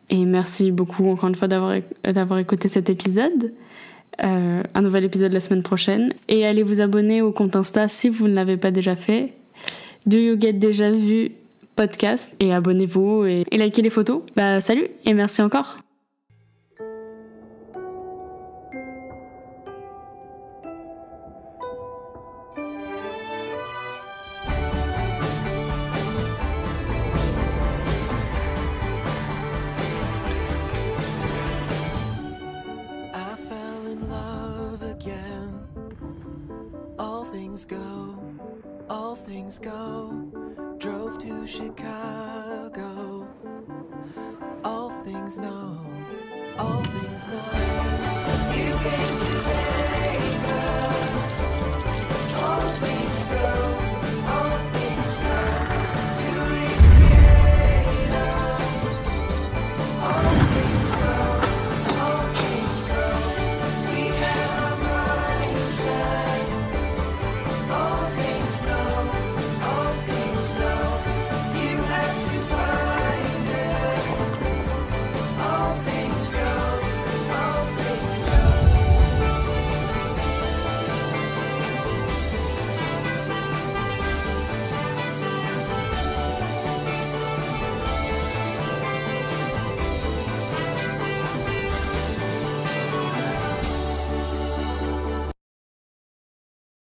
Et 0.10 0.23
merci 0.25 0.71
beaucoup 0.71 1.10
encore 1.10 1.29
une 1.29 1.36
fois 1.36 1.47
d'avoir 1.47 2.39
écouté 2.39 2.67
cet 2.67 2.89
épisode. 2.89 3.51
Euh, 4.23 4.63
un 4.73 4.82
nouvel 4.82 5.04
épisode 5.04 5.34
la 5.34 5.39
semaine 5.39 5.63
prochaine. 5.63 6.13
Et 6.28 6.45
allez 6.45 6.63
vous 6.63 6.82
abonner 6.82 7.21
au 7.21 7.32
compte 7.32 7.56
Insta 7.56 7.88
si 7.88 8.10
vous 8.10 8.28
ne 8.28 8.34
l'avez 8.34 8.58
pas 8.58 8.71
déjà 8.71 8.95
fait. 8.95 9.34
Do 10.06 10.17
You 10.17 10.38
Get 10.39 10.54
Déjà 10.54 10.91
Vu 10.91 11.32
podcast? 11.75 12.34
Et 12.39 12.54
abonnez-vous 12.54 13.25
et, 13.25 13.43
et 13.51 13.58
likez 13.58 13.82
les 13.82 13.89
photos. 13.89 14.21
Bah 14.36 14.62
salut 14.62 14.88
et 15.06 15.13
merci 15.13 15.41
encore. 15.41 15.85